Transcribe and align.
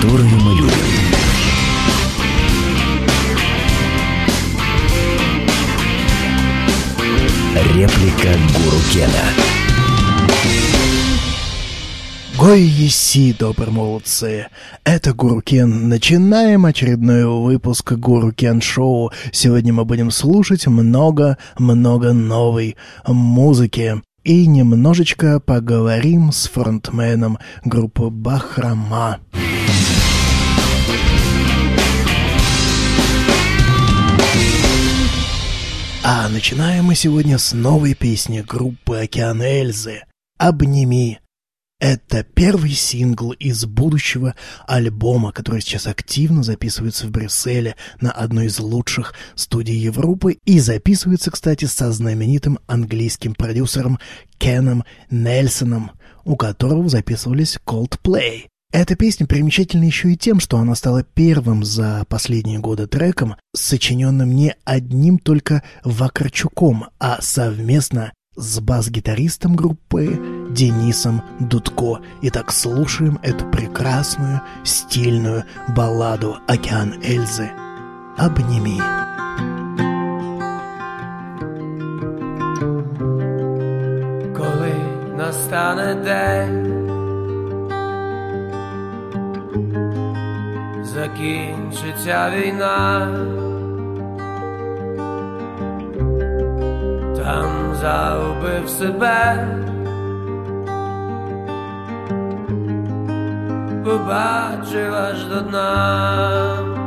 которые 0.00 0.28
мы 0.28 0.54
любим. 0.54 0.70
Реплика 7.74 8.38
Гуру 8.54 8.78
Кена. 8.92 9.10
Гой 12.38 12.62
еси, 12.62 13.34
добрые 13.36 13.72
молодцы! 13.72 14.46
Это 14.84 15.12
Гурукен. 15.12 15.88
Начинаем 15.88 16.66
очередной 16.66 17.26
выпуск 17.26 17.92
Гурукен 17.94 18.60
Шоу. 18.60 19.10
Сегодня 19.32 19.72
мы 19.72 19.84
будем 19.84 20.12
слушать 20.12 20.68
много-много 20.68 22.12
новой 22.12 22.76
музыки. 23.04 24.00
И 24.22 24.46
немножечко 24.46 25.40
поговорим 25.40 26.30
с 26.30 26.48
фронтменом 26.48 27.38
группы 27.64 28.08
Бахрама. 28.10 29.18
А 36.10 36.26
начинаем 36.30 36.86
мы 36.86 36.94
сегодня 36.94 37.36
с 37.36 37.52
новой 37.52 37.92
песни 37.92 38.40
группы 38.40 38.96
Океан 38.96 39.42
Эльзы 39.42 40.04
«Обними». 40.38 41.18
Это 41.80 42.22
первый 42.22 42.70
сингл 42.70 43.32
из 43.32 43.66
будущего 43.66 44.34
альбома, 44.66 45.32
который 45.32 45.60
сейчас 45.60 45.86
активно 45.86 46.42
записывается 46.42 47.06
в 47.06 47.10
Брюсселе 47.10 47.76
на 48.00 48.10
одной 48.10 48.46
из 48.46 48.58
лучших 48.58 49.12
студий 49.34 49.76
Европы 49.76 50.38
и 50.46 50.60
записывается, 50.60 51.30
кстати, 51.30 51.66
со 51.66 51.92
знаменитым 51.92 52.58
английским 52.66 53.34
продюсером 53.34 53.98
Кеном 54.38 54.84
Нельсоном, 55.10 55.90
у 56.24 56.36
которого 56.36 56.88
записывались 56.88 57.58
Coldplay. 57.66 58.46
Эта 58.70 58.96
песня 58.96 59.26
примечательна 59.26 59.84
еще 59.84 60.12
и 60.12 60.16
тем, 60.16 60.40
что 60.40 60.58
она 60.58 60.74
стала 60.74 61.02
первым 61.02 61.64
за 61.64 62.04
последние 62.06 62.58
годы 62.58 62.86
треком, 62.86 63.36
сочиненным 63.56 64.34
не 64.34 64.54
одним 64.64 65.18
только 65.18 65.62
Вакарчуком, 65.84 66.88
а 67.00 67.18
совместно 67.22 68.12
с 68.36 68.60
бас-гитаристом 68.60 69.56
группы 69.56 70.20
Денисом 70.50 71.22
Дудко. 71.40 72.02
Итак, 72.20 72.52
слушаем 72.52 73.18
эту 73.22 73.46
прекрасную, 73.50 74.42
стильную 74.64 75.44
балладу 75.74 76.36
«Океан 76.46 76.94
Эльзы». 77.02 77.50
«Обними». 78.18 78.78
Коли 84.36 85.16
настане 85.16 86.04
день 86.04 86.77
Закінчиться 90.98 92.30
війна. 92.30 93.08
Там 97.16 97.74
загубив 97.80 98.68
себе, 98.68 99.46
побачив 103.84 104.94
аж 104.94 105.24
до 105.24 105.40
дна. 105.40 106.78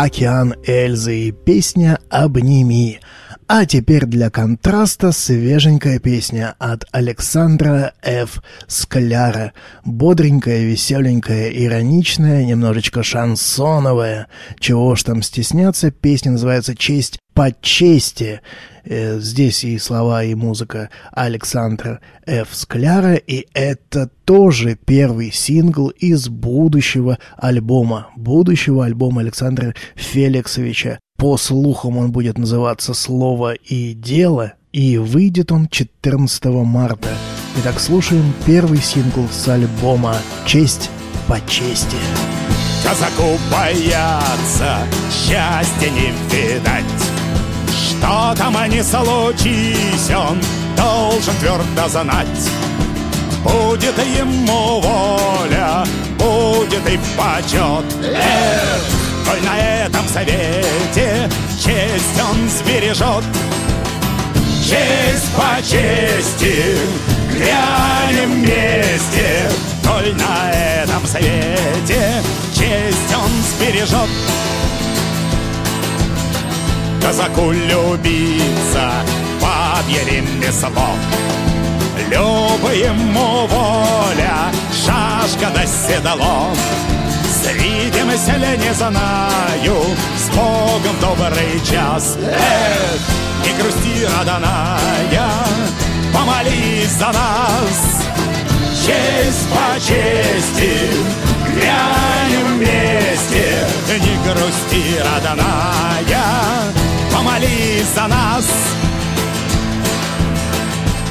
«Океан 0.00 0.54
Эльзы» 0.64 1.26
и 1.26 1.32
песня 1.32 1.98
«Обними». 2.08 3.00
А 3.50 3.64
теперь 3.64 4.04
для 4.04 4.28
контраста 4.28 5.10
свеженькая 5.10 5.98
песня 6.00 6.54
от 6.58 6.84
Александра 6.92 7.94
Ф. 8.02 8.42
Скляра. 8.66 9.54
Бодренькая, 9.86 10.64
веселенькая, 10.64 11.48
ироничная, 11.48 12.44
немножечко 12.44 13.02
шансоновая. 13.02 14.28
Чего 14.60 14.94
ж 14.96 15.02
там 15.02 15.22
стесняться, 15.22 15.90
песня 15.90 16.32
называется 16.32 16.76
«Честь 16.76 17.18
по 17.32 17.50
чести». 17.62 18.42
Э, 18.84 19.18
здесь 19.18 19.64
и 19.64 19.78
слова, 19.78 20.24
и 20.24 20.34
музыка 20.34 20.90
Александра 21.10 22.00
Ф. 22.26 22.48
Скляра, 22.52 23.14
и 23.14 23.46
это 23.54 24.10
тоже 24.26 24.76
первый 24.76 25.32
сингл 25.32 25.88
из 25.88 26.28
будущего 26.28 27.18
альбома, 27.38 28.08
будущего 28.14 28.84
альбома 28.84 29.22
Александра 29.22 29.74
Феликсовича 29.94 30.98
по 31.18 31.36
слухам 31.36 31.98
он 31.98 32.12
будет 32.12 32.38
называться 32.38 32.94
«Слово 32.94 33.54
и 33.54 33.92
дело», 33.92 34.52
и 34.72 34.98
выйдет 34.98 35.50
он 35.50 35.68
14 35.68 36.44
марта. 36.64 37.08
Итак, 37.58 37.80
слушаем 37.80 38.32
первый 38.46 38.80
сингл 38.80 39.26
с 39.28 39.48
альбома 39.48 40.16
«Честь 40.46 40.90
по 41.26 41.40
чести». 41.40 41.96
Казаку 42.84 43.36
бояться, 43.50 44.78
счастья 45.10 45.90
не 45.90 46.12
видать. 46.30 46.84
Что 47.68 48.34
там 48.36 48.56
они 48.56 48.80
случись, 48.80 50.10
он 50.14 50.38
должен 50.76 51.34
твердо 51.40 51.88
знать. 51.88 52.50
Будет 53.42 53.98
ему 54.16 54.80
воля, 54.80 55.84
будет 56.16 56.88
и 56.88 56.98
почет. 57.16 57.84
Эх! 58.04 59.07
Коль 59.28 59.42
на 59.42 59.58
этом 59.58 60.08
совете 60.08 61.28
честь 61.62 62.22
он 62.30 62.48
сбережет. 62.48 63.24
Честь 64.62 65.30
по 65.36 65.60
чести 65.62 66.78
грянем 67.30 68.32
вместе. 68.32 69.50
Коль 69.86 70.14
на 70.14 70.50
этом 70.50 71.06
совете 71.06 72.22
честь 72.54 73.14
он 73.14 73.30
сбережет. 73.52 74.08
Казаку 77.02 77.52
любиться 77.52 78.90
бабье 79.40 80.04
ремесло 80.06 80.70
Любо 82.10 82.72
ему 82.72 83.46
воля, 83.46 84.50
шашка 84.72 85.50
да 85.54 85.64
седало 85.66 86.54
Свидимся 87.40 88.36
ли 88.36 88.58
не 88.58 88.74
знаю. 88.74 89.76
С 90.16 90.28
Богом 90.34 90.96
добрый 91.00 91.60
час. 91.64 92.16
Эх, 92.20 93.00
не 93.44 93.52
грусти, 93.62 94.04
родная 94.04 95.30
Помолись 96.12 96.90
за 96.98 97.06
нас. 97.06 98.02
Честь 98.84 99.48
по 99.50 99.78
чести 99.78 100.90
Грянем 101.54 102.56
вместе. 102.56 103.66
Не 103.88 104.16
грусти, 104.24 104.98
родная 104.98 106.24
Помолись 107.12 107.94
за 107.94 108.08
нас. 108.08 108.46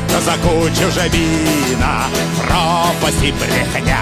Казаку 0.09 0.67
чужебина 0.69 2.05
Пропасть 2.37 3.23
и 3.23 3.31
брехня 3.31 3.99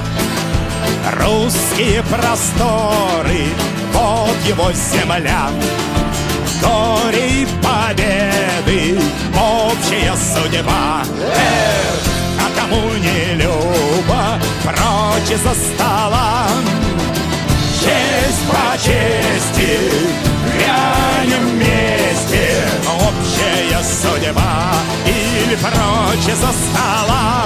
Русские 1.11 2.01
просторы, 2.03 3.45
вот 3.93 4.37
его 4.47 4.71
земля. 4.71 5.49
Горе 6.61 7.41
и 7.41 7.47
победы, 7.61 8.99
общая 9.35 10.15
судьба. 10.15 11.03
Эх, 11.21 12.01
а 12.39 12.59
кому 12.59 12.89
не 12.93 13.35
любо, 13.35 14.39
прочь 14.63 15.37
за 15.37 15.53
стола. 15.53 16.47
Честь 17.79 18.47
по 18.49 18.75
чести, 18.77 19.79
грянем 20.57 21.49
вместе, 21.49 22.67
общая 22.87 23.83
судьба 23.83 24.73
или 25.05 25.55
прочь 25.55 26.35
за 26.35 26.51
стола. 26.51 27.45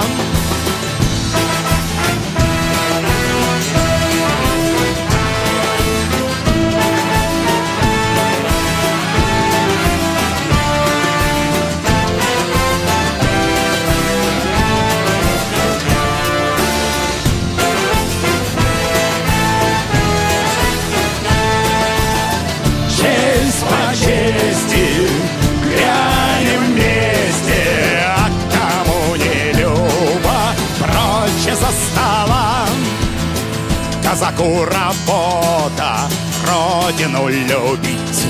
Казаку 34.40 34.64
работа 34.64 36.08
Родину 36.46 37.28
любить. 37.28 38.24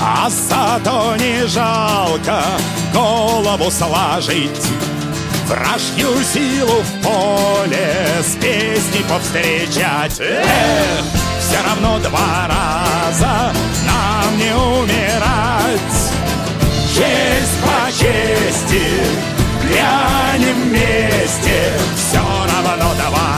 А 0.00 0.28
зато 0.30 1.16
не 1.16 1.46
жалко 1.46 2.42
голову 2.92 3.70
сложить. 3.70 4.66
Вражью 5.46 6.22
силу 6.32 6.82
в 6.82 7.02
поле 7.02 7.96
с 8.22 8.34
песней 8.36 9.04
повстречать. 9.08 10.20
Эх, 10.20 11.04
все 11.40 11.58
равно 11.66 11.98
два 11.98 12.48
раза 12.48 13.52
нам 13.86 14.38
не 14.38 14.54
умирать. 14.54 15.80
Честь 16.94 17.60
по 17.62 17.90
чести, 17.90 18.84
глянем 19.62 20.62
вместе. 20.68 21.72
Все 21.96 22.18
равно 22.18 22.94
два 22.94 23.33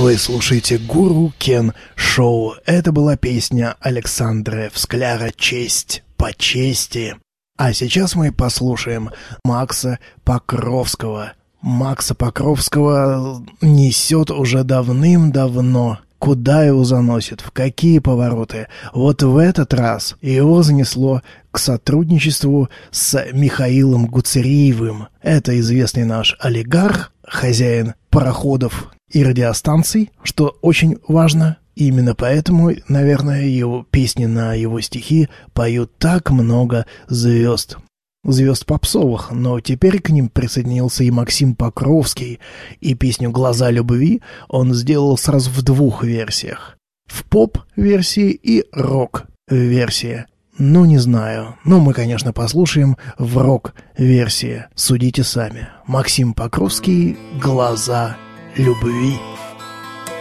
Вы 0.00 0.16
слушаете 0.16 0.78
Гуру 0.78 1.30
Кен 1.36 1.74
Шоу. 1.94 2.54
Это 2.64 2.90
была 2.90 3.18
песня 3.18 3.76
Александра 3.80 4.70
Вскляра 4.72 5.30
«Честь 5.36 6.04
по 6.16 6.32
чести». 6.32 7.16
А 7.58 7.74
сейчас 7.74 8.14
мы 8.14 8.32
послушаем 8.32 9.10
Макса 9.44 9.98
Покровского– 10.24 11.34
Макса 11.60 12.14
Покровского 12.14 13.44
несет 13.60 14.30
уже 14.30 14.64
давным-давно. 14.64 15.98
Куда 16.18 16.64
его 16.64 16.84
заносит, 16.84 17.42
в 17.42 17.50
какие 17.50 17.98
повороты. 17.98 18.68
Вот 18.94 19.22
в 19.22 19.36
этот 19.36 19.74
раз 19.74 20.16
его 20.22 20.62
занесло 20.62 21.20
к 21.50 21.58
сотрудничеству 21.58 22.70
с 22.90 23.22
Михаилом 23.34 24.06
Гуцериевым. 24.06 25.08
Это 25.20 25.60
известный 25.60 26.04
наш 26.04 26.38
олигарх, 26.40 27.12
хозяин 27.22 27.92
пароходов 28.08 28.90
и 29.10 29.24
радиостанций, 29.24 30.10
что 30.22 30.58
очень 30.62 30.98
важно. 31.06 31.58
Именно 31.76 32.14
поэтому, 32.14 32.72
наверное, 32.88 33.44
его 33.44 33.86
песни 33.90 34.26
на 34.26 34.54
его 34.54 34.80
стихи 34.80 35.28
поют 35.52 35.96
так 35.98 36.30
много 36.30 36.86
звезд 37.08 37.78
звезд 38.24 38.66
попсовых, 38.66 39.30
но 39.30 39.60
теперь 39.60 40.00
к 40.00 40.10
ним 40.10 40.28
присоединился 40.28 41.04
и 41.04 41.10
Максим 41.10 41.54
Покровский, 41.54 42.38
и 42.80 42.94
песню 42.94 43.30
«Глаза 43.30 43.70
любви» 43.70 44.20
он 44.48 44.74
сделал 44.74 45.16
сразу 45.16 45.50
в 45.50 45.62
двух 45.62 46.04
версиях. 46.04 46.76
В 47.06 47.24
поп-версии 47.24 48.30
и 48.30 48.64
рок-версии. 48.72 50.26
Ну, 50.58 50.84
не 50.84 50.98
знаю. 50.98 51.56
Но 51.64 51.80
мы, 51.80 51.94
конечно, 51.94 52.32
послушаем 52.32 52.98
в 53.18 53.38
рок-версии. 53.38 54.66
Судите 54.74 55.24
сами. 55.24 55.68
Максим 55.86 56.34
Покровский 56.34 57.16
«Глаза 57.40 58.16
любви». 58.56 59.18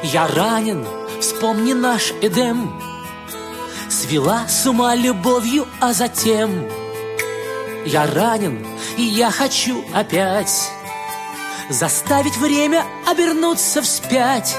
Я 0.03 0.27
ранен, 0.27 0.85
вспомни 1.19 1.73
наш 1.73 2.13
Эдем. 2.21 2.71
Свела 3.89 4.47
с 4.47 4.65
ума 4.65 4.95
любовью, 4.95 5.67
а 5.81 5.93
затем 5.93 6.49
я 7.85 8.07
ранен, 8.07 8.65
и 8.97 9.01
я 9.03 9.31
хочу 9.31 9.83
опять 9.93 10.71
Заставить 11.69 12.37
время 12.37 12.83
обернуться 13.07 13.81
вспять. 13.81 14.55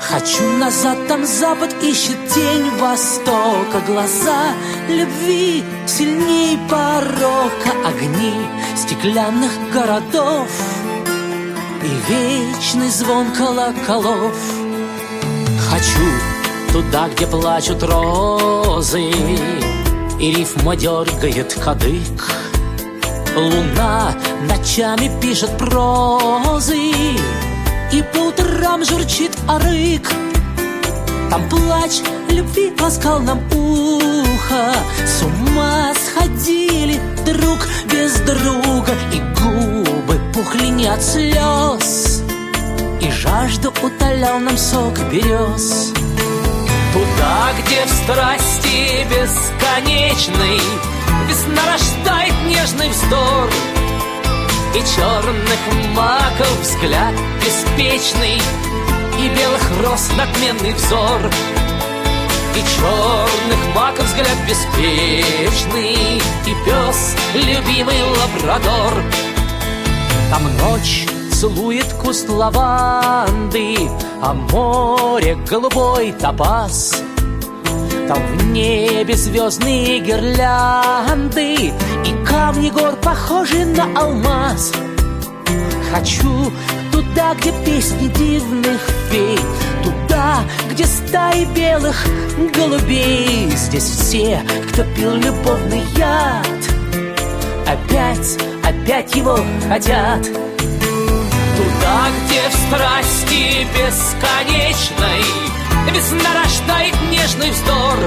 Хочу 0.00 0.44
назад, 0.58 1.08
там 1.08 1.24
запад 1.24 1.74
ищет 1.82 2.16
тень 2.32 2.70
востока 2.78 3.80
Глаза 3.86 4.52
любви 4.88 5.64
сильней 5.86 6.58
порока 6.70 7.72
Огни 7.84 8.46
стеклянных 8.76 9.50
городов 9.72 10.48
И 11.86 12.12
вечный 12.12 12.90
звон 12.90 13.30
колоколов. 13.30 14.34
Хочу 15.70 16.72
туда, 16.72 17.08
где 17.08 17.28
плачут 17.28 17.80
розы 17.84 19.02
И 20.18 20.32
рифма 20.32 20.74
дергает 20.74 21.54
кадык. 21.54 22.24
Луна 23.36 24.16
ночами 24.48 25.12
пишет 25.20 25.56
прозы 25.58 26.76
И 27.92 28.02
по 28.12 28.18
утрам 28.18 28.84
журчит 28.84 29.36
арык. 29.46 30.10
Там 31.30 31.48
плач 31.48 32.00
любви 32.30 32.72
ласкал 32.80 33.20
нам 33.20 33.38
ухо. 33.52 34.74
С 35.06 35.22
ума 35.22 35.92
сходили 35.94 37.00
друг 37.24 37.60
без 37.92 38.14
друга 38.22 38.92
И 39.12 39.25
губы 40.36 40.50
пухли 40.50 40.68
не 40.68 40.86
от 40.86 41.02
слез 41.02 42.22
И 43.00 43.10
жажду 43.10 43.70
утолял 43.82 44.38
нам 44.38 44.56
сок 44.56 44.98
берез. 45.10 45.92
Туда, 46.92 47.52
где 47.58 47.84
в 47.84 47.90
страсти 47.90 49.06
бесконечной 49.10 50.60
Весна 51.28 51.62
рождает 51.72 52.34
нежный 52.46 52.88
вздор 52.88 53.50
И 54.74 54.78
черных 54.78 55.94
маков 55.94 56.60
взгляд 56.60 57.14
беспечный 57.44 58.40
И 59.18 59.28
белых 59.28 59.62
роз 59.82 60.10
надменный 60.16 60.72
взор. 60.74 61.20
И 62.54 62.60
черных 62.60 63.74
маков 63.74 64.06
взгляд 64.06 64.38
беспечный 64.48 66.18
И 66.46 66.54
пес 66.64 67.14
любимый 67.34 68.02
лабрадор 68.02 69.02
Там 70.30 70.42
ночь 70.58 71.06
целует 71.32 71.92
куст 71.94 72.28
лаванды, 72.28 73.76
А 74.20 74.34
море 74.34 75.36
голубой 75.48 76.12
топаз. 76.12 77.02
Там 78.08 78.18
в 78.38 78.46
небе 78.46 79.14
звездные 79.16 79.98
гирлянды 79.98 81.54
И 82.04 82.24
камни 82.24 82.70
гор 82.70 82.94
похожи 83.02 83.64
на 83.64 83.84
алмаз 84.00 84.72
Хочу 85.92 86.52
туда, 86.92 87.34
где 87.34 87.50
песни 87.64 88.06
дивных 88.06 88.80
фей 89.10 89.38
Туда, 89.82 90.44
где 90.70 90.84
стаи 90.84 91.46
белых 91.46 91.96
голубей 92.54 93.50
Здесь 93.50 93.84
все, 93.84 94.40
кто 94.68 94.84
пил 94.94 95.14
любовный 95.16 95.82
яд 95.96 96.46
Опять, 97.66 98.38
опять 98.68 99.14
его 99.14 99.38
хотят. 99.68 100.22
Туда, 101.56 102.08
где 102.24 102.48
в 102.48 102.54
страсти 102.54 103.66
бесконечной 103.74 105.24
Весна 105.92 106.42
рождает 106.42 106.94
нежный 107.10 107.50
вздор 107.50 107.98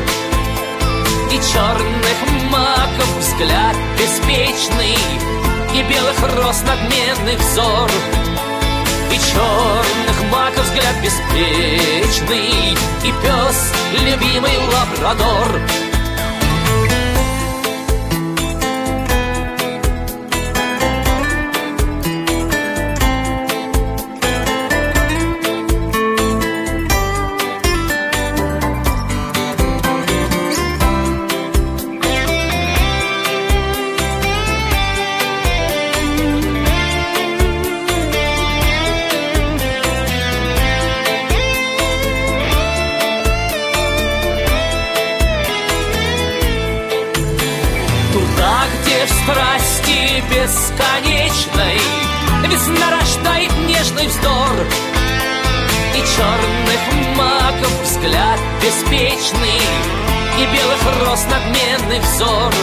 И 1.31 1.35
черных 1.35 2.51
маков 2.51 3.17
взгляд 3.19 3.75
беспечный 3.97 4.97
И 5.73 5.83
белых 5.83 6.21
роз 6.37 6.61
надменный 6.61 7.37
взор 7.37 7.89
И 9.11 9.15
черных 9.15 10.31
маков 10.31 10.65
взгляд 10.65 10.95
беспечный 11.01 12.77
И 13.03 13.13
пес 13.23 13.73
любимый 14.03 14.57
лабрадор 14.67 15.88
Весна 52.59 52.91
рождает 52.91 53.51
нежный 53.67 54.07
вздор 54.07 54.49
И 55.95 55.99
черных 55.99 57.15
маков 57.15 57.71
взгляд 57.83 58.37
беспечный 58.61 59.61
И 60.37 60.45
белых 60.45 61.07
роз 61.07 61.23
надменный 61.31 61.99
взор 62.01 62.53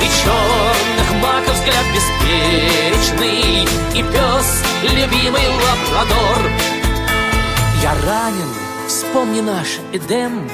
И 0.00 0.06
черных 0.22 1.20
маков 1.20 1.54
взгляд 1.54 1.84
беспечный 1.96 3.64
И 3.92 4.02
пес 4.04 4.62
любимый 4.82 5.42
лабрадор. 5.48 6.50
Я 7.82 7.92
ранен, 8.06 8.48
вспомни 8.86 9.40
наш 9.40 9.80
Эдем 9.92 10.48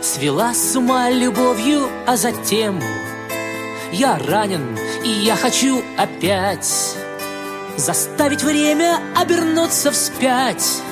Свела 0.00 0.54
с 0.54 0.74
ума 0.76 1.10
любовью, 1.10 1.90
а 2.06 2.16
затем 2.16 2.80
Я 3.92 4.18
ранен, 4.18 4.78
и 5.04 5.10
я 5.10 5.36
хочу 5.36 5.82
опять 5.98 6.96
Заставить 7.78 8.42
время 8.42 8.98
обернуться 9.14 9.92
вспять 9.92 10.82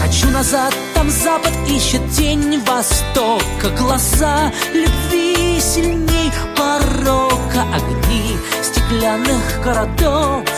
Хочу 0.00 0.30
назад, 0.30 0.74
там 0.94 1.10
запад 1.10 1.52
ищет 1.68 2.00
тень 2.16 2.58
востока 2.60 3.68
Глаза 3.78 4.50
любви 4.72 5.60
сильней 5.60 6.32
порока 6.56 7.66
Огни 7.74 8.38
стеклянных 8.62 9.60
городов 9.62 10.48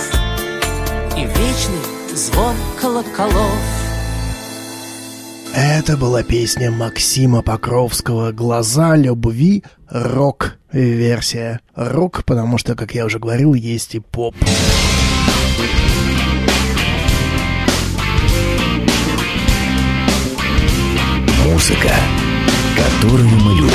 И 1.17 1.23
вечный 1.23 2.15
звон 2.15 2.55
колоколов 2.81 3.59
Это 5.53 5.97
была 5.97 6.23
песня 6.23 6.71
Максима 6.71 7.43
Покровского 7.43 8.31
«Глаза 8.31 8.95
любви. 8.95 9.65
Рок-версия». 9.91 11.59
Рок, 11.75 12.23
потому 12.25 12.57
что, 12.57 12.77
как 12.77 12.95
я 12.95 13.05
уже 13.05 13.19
говорил, 13.19 13.55
есть 13.55 13.97
и 13.97 13.99
поп. 13.99 14.37
Музыка, 21.67 21.95
которую 22.77 23.27
мы 23.27 23.55
любим. 23.55 23.73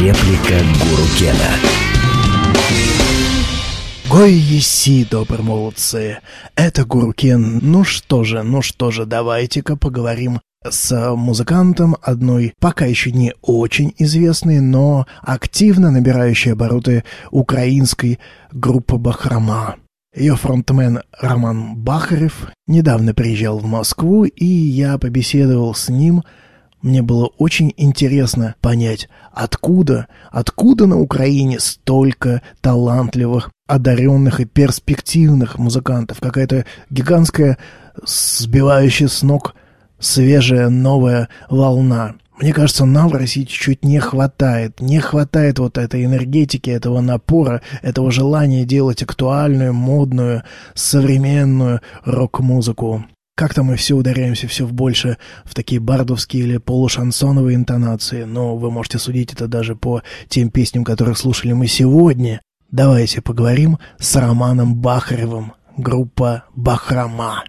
Реплика 0.00 0.58
Гуру 0.80 1.06
Кена. 1.16 1.36
Гой 4.08 4.32
еси, 4.32 5.06
добрые 5.08 5.42
молодцы. 5.44 6.18
Это 6.56 6.84
Гуркен. 6.84 7.60
Ну 7.62 7.84
что 7.84 8.24
же, 8.24 8.42
ну 8.42 8.60
что 8.60 8.90
же, 8.90 9.06
давайте-ка 9.06 9.76
поговорим 9.76 10.40
с 10.68 11.14
музыкантом 11.14 11.98
одной 12.02 12.52
пока 12.58 12.86
еще 12.86 13.12
не 13.12 13.32
очень 13.42 13.94
известной, 13.96 14.58
но 14.58 15.06
активно 15.22 15.92
набирающей 15.92 16.52
обороты 16.52 17.04
украинской 17.30 18.18
группы 18.50 18.96
«Бахрома». 18.96 19.76
Ее 20.14 20.34
фронтмен 20.34 21.02
Роман 21.20 21.76
Бахарев 21.76 22.48
недавно 22.66 23.14
приезжал 23.14 23.58
в 23.58 23.66
Москву, 23.66 24.24
и 24.24 24.44
я 24.44 24.98
побеседовал 24.98 25.72
с 25.72 25.88
ним. 25.88 26.24
Мне 26.82 27.00
было 27.00 27.26
очень 27.38 27.72
интересно 27.76 28.56
понять, 28.60 29.08
откуда, 29.32 30.08
откуда 30.32 30.86
на 30.86 30.98
Украине 30.98 31.60
столько 31.60 32.42
талантливых, 32.60 33.52
одаренных 33.68 34.40
и 34.40 34.46
перспективных 34.46 35.58
музыкантов. 35.58 36.18
Какая-то 36.18 36.64
гигантская, 36.90 37.58
сбивающая 38.04 39.08
с 39.08 39.22
ног 39.22 39.54
свежая 40.00 40.70
новая 40.70 41.28
волна. 41.48 42.16
Мне 42.40 42.54
кажется, 42.54 42.86
нам 42.86 43.08
в 43.08 43.14
России 43.14 43.44
чуть-чуть 43.44 43.84
не 43.84 43.98
хватает. 43.98 44.80
Не 44.80 44.98
хватает 44.98 45.58
вот 45.58 45.76
этой 45.76 46.06
энергетики, 46.06 46.70
этого 46.70 47.02
напора, 47.02 47.60
этого 47.82 48.10
желания 48.10 48.64
делать 48.64 49.02
актуальную, 49.02 49.74
модную, 49.74 50.42
современную 50.74 51.82
рок-музыку. 52.04 53.04
Как-то 53.36 53.62
мы 53.62 53.76
все 53.76 53.94
ударяемся 53.94 54.48
все 54.48 54.64
в 54.64 54.72
больше 54.72 55.18
в 55.44 55.54
такие 55.54 55.80
бардовские 55.80 56.44
или 56.44 56.56
полушансоновые 56.56 57.56
интонации, 57.56 58.24
но 58.24 58.56
вы 58.56 58.70
можете 58.70 58.98
судить 58.98 59.34
это 59.34 59.46
даже 59.46 59.76
по 59.76 60.02
тем 60.28 60.50
песням, 60.50 60.84
которые 60.84 61.16
слушали 61.16 61.52
мы 61.52 61.66
сегодня. 61.66 62.40
Давайте 62.70 63.20
поговорим 63.20 63.78
с 63.98 64.16
Романом 64.16 64.76
Бахаревым, 64.76 65.52
группа 65.76 66.44
«Бахрома». 66.54 67.44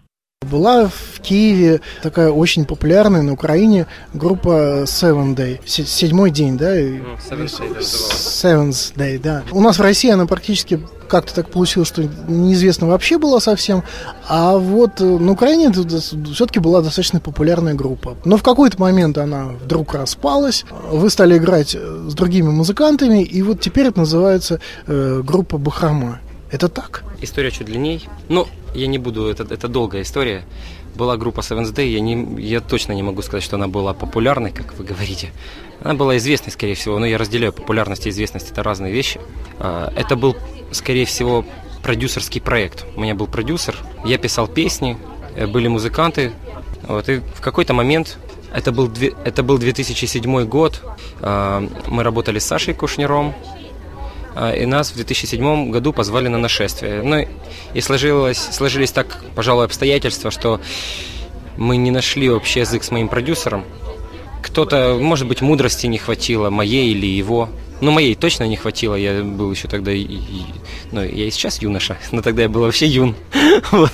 Была 0.50 0.88
в 0.88 1.20
Киеве 1.22 1.82
такая 2.02 2.32
очень 2.32 2.66
популярная 2.66 3.22
на 3.22 3.34
Украине 3.34 3.86
группа 4.16 4.86
Seven 4.86 5.36
Day. 5.36 5.60
Се- 5.68 5.86
Седьмой 5.86 6.32
день, 6.32 6.58
да? 6.58 6.80
И- 6.80 6.98
Seventh 7.30 8.96
Day, 8.96 9.20
да. 9.22 9.44
У 9.52 9.62
нас 9.62 9.78
в 9.78 9.82
России 9.84 10.10
она 10.10 10.26
практически 10.26 10.82
как-то 11.08 11.36
так 11.36 11.50
получилось, 11.52 11.90
что 11.90 12.02
неизвестно 12.28 12.88
вообще 12.88 13.20
была 13.20 13.40
совсем. 13.40 13.84
А 14.28 14.58
вот 14.58 15.00
э, 15.00 15.04
на 15.04 15.32
Украине 15.34 15.72
все-таки 15.72 16.60
была 16.60 16.82
достаточно 16.82 17.20
популярная 17.20 17.76
группа. 17.76 18.18
Но 18.26 18.38
в 18.38 18.42
какой-то 18.42 18.82
момент 18.82 19.20
она 19.20 19.50
вдруг 19.64 19.94
распалась. 19.94 20.66
Вы 20.92 21.12
стали 21.12 21.38
играть 21.38 21.76
э, 21.76 22.06
с 22.10 22.16
другими 22.16 22.50
музыкантами, 22.50 23.22
и 23.22 23.44
вот 23.44 23.60
теперь 23.62 23.88
это 23.88 24.00
называется 24.00 24.60
э, 24.88 25.22
группа 25.24 25.60
Бахрома. 25.60 26.20
Это 26.50 26.68
так? 26.68 27.04
История 27.22 27.52
чуть 27.52 27.68
длинней. 27.68 28.10
Ну, 28.28 28.48
я 28.74 28.88
не 28.88 28.98
буду, 28.98 29.28
это, 29.28 29.44
это 29.44 29.68
долгая 29.68 30.02
история. 30.02 30.44
Была 30.96 31.18
группа 31.18 31.40
Seven's 31.40 31.74
Day, 31.74 31.88
я, 31.88 32.00
не, 32.00 32.42
я 32.42 32.60
точно 32.60 32.94
не 32.94 33.04
могу 33.04 33.22
сказать, 33.22 33.44
что 33.44 33.56
она 33.56 33.68
была 33.68 33.94
популярной, 33.94 34.52
как 34.52 34.74
вы 34.78 34.84
говорите. 34.84 35.32
Она 35.82 35.94
была 35.94 36.18
известной, 36.18 36.52
скорее 36.52 36.76
всего, 36.76 37.00
но 37.00 37.06
я 37.06 37.18
разделяю 37.18 37.54
популярность 37.54 38.06
и 38.06 38.10
известность, 38.10 38.52
это 38.52 38.62
разные 38.62 38.92
вещи. 38.92 39.20
А, 39.60 39.92
Это 39.96 40.16
был, 40.16 40.36
скорее 40.72 41.06
всего, 41.06 41.46
продюсерский 41.82 42.42
проект. 42.42 42.86
У 42.96 43.02
меня 43.02 43.16
был 43.16 43.28
продюсер, 43.28 43.78
я 44.06 44.18
писал 44.18 44.48
песни, 44.48 44.98
э, 45.36 45.48
были 45.48 45.68
музыканты. 45.68 46.34
Вот, 46.84 47.10
и 47.10 47.22
в 47.36 47.42
какой-то 47.42 47.74
момент, 47.74 48.18
это 48.54 48.72
был, 48.72 48.92
это 49.24 49.44
был 49.44 49.58
2007 49.58 50.46
год, 50.46 50.82
а, 51.22 51.68
мы 51.88 52.04
работали 52.04 52.40
с 52.40 52.46
Сашей 52.46 52.74
Кушнером, 52.74 53.34
и 54.56 54.66
нас 54.66 54.92
в 54.92 54.96
2007 54.96 55.72
году 55.72 55.94
позвали 55.94 56.28
на 56.28 56.38
нашествие. 56.38 57.02
Ну 57.04 57.26
и 57.74 57.82
сложилось, 57.82 58.38
сложились 58.52 58.92
так, 58.92 59.24
пожалуй, 59.36 59.66
обстоятельства, 59.66 60.32
что 60.32 60.60
мы 61.58 61.78
не 61.78 61.92
нашли 61.92 62.30
общий 62.30 62.60
язык 62.62 62.84
с 62.84 62.92
моим 62.92 63.10
продюсером. 63.10 63.66
Кто-то, 64.44 64.98
может 65.00 65.28
быть, 65.28 65.42
мудрости 65.42 65.86
не 65.88 65.98
хватило, 65.98 66.50
моей 66.50 66.92
или 66.92 67.06
его. 67.06 67.50
Ну, 67.82 67.92
моей 67.92 68.16
точно 68.16 68.46
не 68.48 68.58
хватило, 68.58 68.96
я 68.96 69.22
был 69.24 69.52
еще 69.52 69.68
тогда, 69.68 69.92
и- 69.92 70.02
и- 70.02 70.46
ну, 70.92 71.02
я 71.04 71.26
и 71.26 71.32
сейчас 71.32 71.62
юноша, 71.62 71.98
но 72.12 72.22
тогда 72.22 72.44
я 72.44 72.50
был 72.50 72.62
вообще 72.62 72.88
юн. 72.88 73.16
Вот. 73.72 73.92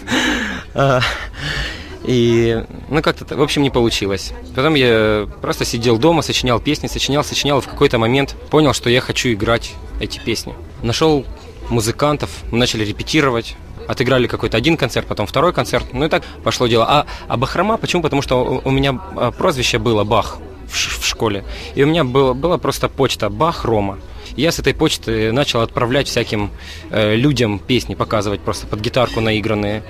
И, 2.07 2.63
ну, 2.89 3.01
как-то, 3.01 3.35
в 3.35 3.41
общем, 3.41 3.61
не 3.61 3.69
получилось. 3.69 4.31
Потом 4.55 4.75
я 4.75 5.27
просто 5.41 5.65
сидел 5.65 5.97
дома, 5.97 6.21
сочинял 6.21 6.59
песни, 6.59 6.87
сочинял, 6.87 7.23
сочинял, 7.23 7.59
и 7.59 7.61
в 7.61 7.67
какой-то 7.67 7.99
момент 7.99 8.35
понял, 8.49 8.73
что 8.73 8.89
я 8.89 9.01
хочу 9.01 9.33
играть 9.33 9.73
эти 9.99 10.17
песни. 10.17 10.55
Нашел 10.81 11.25
музыкантов, 11.69 12.29
мы 12.49 12.59
начали 12.59 12.85
репетировать, 12.85 13.57
отыграли 13.87 14.27
какой-то 14.27 14.55
один 14.55 14.77
концерт, 14.77 15.05
потом 15.05 15.27
второй 15.27 15.51
концерт, 15.51 15.85
ну 15.91 16.05
и 16.05 16.09
так 16.09 16.23
пошло 16.43 16.67
дело. 16.67 16.85
А, 16.87 17.05
а 17.27 17.35
Бахрома, 17.35 17.75
почему? 17.77 18.01
Потому 18.01 18.21
что 18.21 18.61
у, 18.63 18.71
меня 18.71 18.99
а, 19.15 19.31
прозвище 19.31 19.77
было 19.77 20.05
Бах 20.05 20.37
в, 20.67 21.01
в 21.01 21.05
школе, 21.05 21.43
и 21.75 21.83
у 21.83 21.87
меня 21.87 22.05
было, 22.05 22.33
была 22.33 22.57
просто 22.57 22.87
почта 22.87 23.29
Бах 23.29 23.65
Рома. 23.65 23.99
И 24.35 24.41
Я 24.41 24.51
с 24.51 24.59
этой 24.59 24.73
почты 24.73 25.31
начал 25.31 25.61
отправлять 25.61 26.07
всяким 26.07 26.51
э, 26.91 27.15
людям 27.15 27.59
песни, 27.59 27.95
показывать 27.95 28.41
просто 28.41 28.67
под 28.67 28.81
гитарку 28.81 29.19
наигранные. 29.19 29.83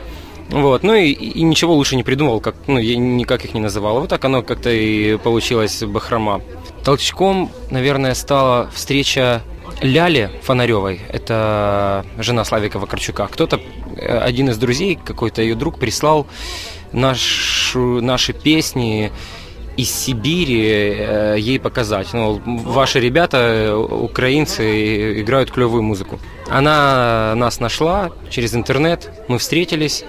Вот, 0.50 0.84
ну 0.84 0.94
и, 0.94 1.12
и 1.12 1.42
ничего 1.42 1.74
лучше 1.76 1.96
не 1.96 2.04
придумал, 2.04 2.40
как, 2.40 2.56
ну, 2.68 2.78
я 2.78 2.96
никак 2.96 3.44
их 3.44 3.54
не 3.54 3.60
называл. 3.60 4.00
Вот 4.00 4.10
так 4.10 4.24
оно 4.24 4.44
как-то 4.44 4.70
и 4.70 5.18
получилось 5.18 5.84
Бахрома. 5.84 6.42
Толчком, 6.84 7.52
наверное, 7.70 8.14
стала 8.14 8.70
встреча 8.74 9.42
Ляли 9.82 10.32
Фонаревой, 10.44 11.02
это 11.10 12.06
жена 12.18 12.46
Славика 12.46 12.80
Вакарчука. 12.80 13.28
Кто-то, 13.28 13.60
э, 13.98 14.18
один 14.20 14.50
из 14.50 14.58
друзей, 14.58 14.98
какой-то 15.04 15.42
ее 15.42 15.56
друг, 15.56 15.80
прислал 15.80 16.28
нашу, 16.94 18.02
наши 18.02 18.34
песни 18.34 19.12
из 19.76 19.92
Сибири 19.92 20.66
э, 20.66 21.36
ей 21.38 21.60
показать. 21.60 22.12
Ну, 22.14 22.42
ваши 22.46 23.00
ребята, 23.00 23.38
э, 23.38 23.74
украинцы, 23.76 25.22
играют 25.22 25.52
клевую 25.52 25.84
музыку. 25.84 26.20
Она 26.50 27.34
нас 27.36 27.60
нашла 27.60 28.12
через 28.30 28.56
интернет, 28.56 29.12
мы 29.28 29.38
встретились. 29.38 30.04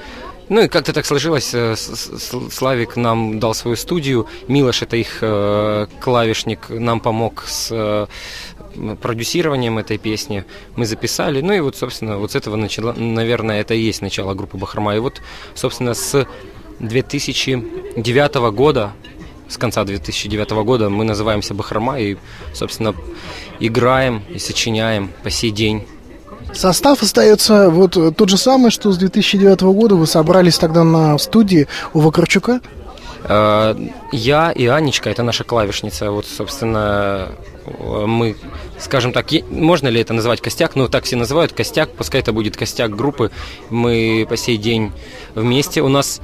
Ну 0.49 0.63
и 0.63 0.69
как-то 0.69 0.93
так 0.93 1.05
сложилось, 1.05 1.51
э, 1.53 1.77
Славик 1.77 2.97
нам 2.97 3.39
дал 3.39 3.55
свою 3.55 3.77
студию, 3.77 4.27
Милош, 4.49 4.83
это 4.83 4.97
их 4.97 5.19
э, 5.21 5.87
клавишник, 6.01 6.71
нам 6.71 7.01
помог 7.01 7.45
с 7.47 7.69
э, 7.71 8.07
продюсированием 9.01 9.79
этой 9.79 9.99
песни. 9.99 10.45
Мы 10.77 10.87
записали, 10.87 11.43
ну 11.43 11.53
и 11.53 11.61
вот, 11.61 11.77
собственно, 11.77 12.19
вот 12.19 12.33
с 12.33 12.37
этого 12.37 12.57
начала, 12.57 12.95
наверное, 12.95 13.61
это 13.61 13.75
и 13.75 13.81
есть 13.81 14.01
начало 14.01 14.35
группы 14.35 14.57
Бахрома. 14.57 14.97
И 14.97 14.99
вот, 14.99 15.21
собственно, 15.55 15.93
с 15.93 16.27
2009 16.79 18.35
года, 18.53 18.93
с 19.49 19.59
конца 19.59 19.85
2009 19.85 20.51
года 20.65 20.89
мы 20.89 21.05
называемся 21.05 21.55
Бахрома 21.55 22.01
и, 22.01 22.17
собственно, 22.55 22.95
играем 23.61 24.23
и 24.31 24.39
сочиняем 24.39 25.11
по 25.23 25.31
сей 25.31 25.51
день. 25.51 25.87
Состав 26.53 27.03
остается 27.03 27.71
вот 27.71 27.97
э, 27.97 28.11
тот 28.11 28.29
же 28.29 28.37
самый, 28.37 28.71
что 28.71 28.91
с 28.91 28.99
2009 28.99 29.61
года. 29.63 29.95
Вы 29.95 30.07
собрались 30.07 30.59
тогда 30.59 30.83
на 30.85 31.19
студии 31.19 31.69
у 31.93 32.01
Вакарчука. 32.01 32.61
Э, 33.25 33.77
Я 34.13 34.51
и 34.51 34.67
Анечка, 34.67 35.11
это 35.11 35.23
наша 35.23 35.45
клавишница, 35.45 36.11
вот, 36.11 36.27
собственно, 36.27 37.29
э, 37.67 38.07
мы, 38.07 38.37
скажем 38.79 39.13
так, 39.13 39.27
можно 39.51 39.89
ли 39.89 40.01
это 40.01 40.15
назвать 40.15 40.41
костяк? 40.41 40.75
Ну, 40.75 40.89
так 40.89 41.05
все 41.05 41.17
называют, 41.17 41.53
костяк, 41.53 41.91
пускай 41.93 42.21
это 42.21 42.33
будет 42.33 42.57
костяк 42.57 42.95
группы. 42.95 43.31
Мы 43.71 44.27
по 44.29 44.37
сей 44.37 44.57
день 44.57 44.93
вместе. 45.35 45.83
У 45.83 45.89
нас 45.89 46.21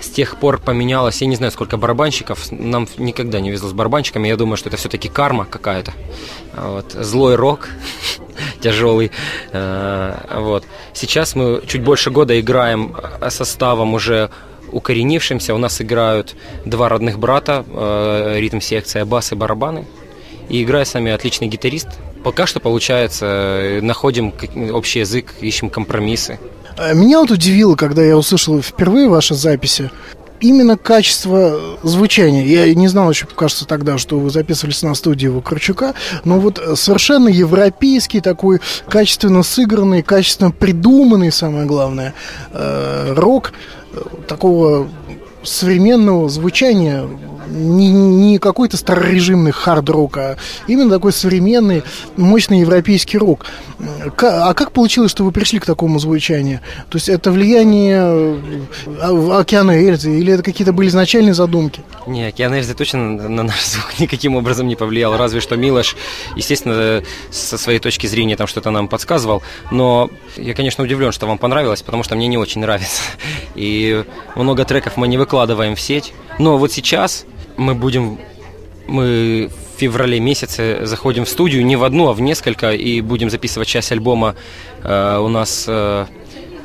с 0.00 0.08
тех 0.08 0.36
пор 0.36 0.58
поменялось, 0.58 1.20
я 1.22 1.26
не 1.26 1.36
знаю, 1.36 1.52
сколько 1.52 1.76
барабанщиков. 1.76 2.50
Нам 2.50 2.86
никогда 2.98 3.40
не 3.40 3.50
везло 3.50 3.68
с 3.68 3.72
барабанщиками. 3.72 4.28
Я 4.28 4.36
думаю, 4.36 4.56
что 4.56 4.68
это 4.68 4.76
все-таки 4.76 5.08
карма 5.08 5.44
какая-то. 5.44 5.92
Вот. 6.56 6.92
Злой 6.92 7.36
рок, 7.36 7.68
тяжелый. 8.60 9.10
Э, 9.52 10.14
Вот. 10.40 10.64
Сейчас 10.92 11.34
мы 11.34 11.62
чуть 11.66 11.82
больше 11.82 12.10
года 12.10 12.38
играем 12.38 12.94
э, 13.20 13.30
составом 13.30 13.94
уже 13.94 14.30
укоренившимся. 14.72 15.54
У 15.54 15.58
нас 15.58 15.80
играют 15.80 16.34
два 16.64 16.88
родных 16.88 17.18
брата, 17.18 17.64
ритм-секция, 18.36 19.04
бас 19.04 19.32
и 19.32 19.36
барабаны. 19.36 19.86
И 20.48 20.62
играет 20.62 20.88
с 20.88 20.94
нами 20.94 21.12
отличный 21.12 21.48
гитарист. 21.48 21.88
Пока 22.24 22.46
что 22.46 22.58
получается, 22.58 23.26
э, 23.26 23.80
находим 23.82 24.32
общий 24.72 25.00
язык, 25.00 25.34
ищем 25.40 25.68
компромиссы. 25.68 26.38
Э, 26.76 26.94
Меня 26.94 27.20
вот 27.20 27.30
удивило, 27.30 27.76
когда 27.76 28.02
я 28.02 28.16
услышал 28.16 28.60
впервые 28.60 29.08
ваши 29.08 29.34
записи, 29.34 29.90
именно 30.40 30.76
качество 30.76 31.78
звучания. 31.82 32.44
Я 32.44 32.74
не 32.74 32.88
знал 32.88 33.10
еще, 33.10 33.26
кажется, 33.26 33.66
тогда, 33.66 33.98
что 33.98 34.18
вы 34.18 34.30
записывались 34.30 34.82
на 34.82 34.94
студии 34.94 35.28
Вакарчука, 35.28 35.94
но 36.24 36.38
вот 36.38 36.58
э, 36.58 36.76
совершенно 36.76 37.28
европейский 37.28 38.20
такой, 38.20 38.60
качественно 38.88 39.42
сыгранный, 39.42 40.02
качественно 40.02 40.50
придуманный, 40.50 41.32
самое 41.32 41.66
главное, 41.66 42.14
э, 42.52 43.14
рок 43.16 43.52
такого 44.26 44.88
современного 45.44 46.28
звучания, 46.28 47.06
не, 47.48 47.90
не 47.90 48.38
какой-то 48.38 48.76
старорежимный 48.76 49.52
хард-рок, 49.52 50.16
а 50.16 50.36
именно 50.66 50.90
такой 50.90 51.12
современный, 51.12 51.82
мощный 52.16 52.60
европейский 52.60 53.18
рок. 53.18 53.46
А 54.18 54.54
как 54.54 54.72
получилось, 54.72 55.10
что 55.10 55.24
вы 55.24 55.32
пришли 55.32 55.58
к 55.58 55.66
такому 55.66 55.98
звучанию? 55.98 56.60
То 56.90 56.96
есть 56.96 57.08
это 57.08 57.30
влияние 57.30 58.40
э, 58.86 59.38
океана 59.38 59.72
Эльзы 59.72 60.18
или 60.18 60.32
это 60.32 60.42
какие-то 60.42 60.72
были 60.72 60.88
изначальные 60.88 61.34
задумки? 61.34 61.82
Не, 62.06 62.26
Океан 62.26 62.54
Эльзы 62.54 62.74
точно 62.74 63.28
на 63.28 63.42
наш 63.42 63.64
звук 63.66 63.98
никаким 63.98 64.36
образом 64.36 64.66
не 64.66 64.76
повлиял, 64.76 65.16
разве 65.16 65.40
что 65.40 65.56
Милош, 65.56 65.96
естественно, 66.36 67.02
со 67.30 67.58
своей 67.58 67.78
точки 67.78 68.06
зрения 68.06 68.36
там 68.36 68.46
что-то 68.46 68.70
нам 68.70 68.88
подсказывал, 68.88 69.42
но 69.70 70.10
я, 70.36 70.54
конечно, 70.54 70.84
удивлен, 70.84 71.12
что 71.12 71.26
вам 71.26 71.38
понравилось, 71.38 71.82
потому 71.82 72.02
что 72.02 72.16
мне 72.16 72.26
не 72.26 72.38
очень 72.38 72.60
нравится. 72.60 73.02
И 73.54 74.04
много 74.36 74.64
треков 74.64 74.96
мы 74.96 75.08
не 75.08 75.18
выкладываем 75.18 75.76
в 75.76 75.80
сеть. 75.80 76.12
Но 76.38 76.58
вот 76.58 76.72
сейчас 76.72 77.26
мы 77.56 77.74
будем, 77.74 78.18
мы 78.86 79.50
в 79.74 79.80
феврале 79.80 80.20
месяце 80.20 80.86
заходим 80.86 81.24
в 81.24 81.28
студию 81.28 81.64
не 81.64 81.76
в 81.76 81.84
одну, 81.84 82.08
а 82.08 82.12
в 82.12 82.20
несколько, 82.20 82.72
и 82.72 83.00
будем 83.00 83.30
записывать 83.30 83.68
часть 83.68 83.92
альбома 83.92 84.36
э, 84.82 85.18
у 85.18 85.28
нас 85.28 85.64
э, 85.66 86.06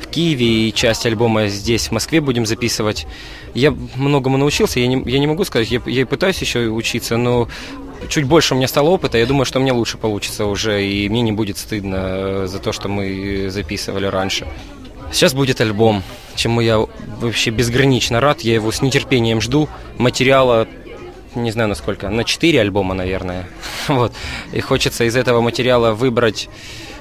в 0.00 0.06
Киеве 0.08 0.68
и 0.68 0.72
часть 0.72 1.06
альбома 1.06 1.48
здесь, 1.48 1.88
в 1.88 1.92
Москве 1.92 2.20
будем 2.20 2.46
записывать. 2.46 3.06
Я 3.54 3.74
многому 3.96 4.36
научился, 4.36 4.80
я 4.80 4.86
не, 4.86 5.02
я 5.10 5.18
не 5.18 5.26
могу 5.26 5.44
сказать, 5.44 5.70
я, 5.70 5.82
я 5.86 6.06
пытаюсь 6.06 6.40
еще 6.40 6.68
учиться, 6.68 7.16
но 7.16 7.48
чуть 8.08 8.24
больше 8.24 8.54
у 8.54 8.56
меня 8.56 8.68
стало 8.68 8.90
опыта, 8.90 9.18
я 9.18 9.26
думаю, 9.26 9.44
что 9.44 9.60
мне 9.60 9.72
лучше 9.72 9.98
получится 9.98 10.46
уже, 10.46 10.84
и 10.84 11.08
мне 11.08 11.22
не 11.22 11.32
будет 11.32 11.58
стыдно 11.58 11.96
э, 11.98 12.46
за 12.46 12.58
то, 12.58 12.72
что 12.72 12.88
мы 12.88 13.50
записывали 13.50 14.06
раньше. 14.06 14.46
Сейчас 15.12 15.34
будет 15.34 15.60
альбом, 15.60 16.04
чему 16.36 16.60
я 16.60 16.78
вообще 17.20 17.50
безгранично 17.50 18.20
рад, 18.20 18.42
я 18.42 18.54
его 18.54 18.70
с 18.70 18.80
нетерпением 18.80 19.40
жду. 19.40 19.68
Материала, 19.98 20.68
не 21.34 21.50
знаю 21.50 21.68
насколько, 21.68 22.08
на 22.08 22.24
4 22.24 22.60
альбома, 22.60 22.94
наверное. 22.94 23.46
Вот. 23.88 24.12
И 24.52 24.60
хочется 24.60 25.04
из 25.04 25.16
этого 25.16 25.40
материала 25.40 25.92
выбрать 25.92 26.48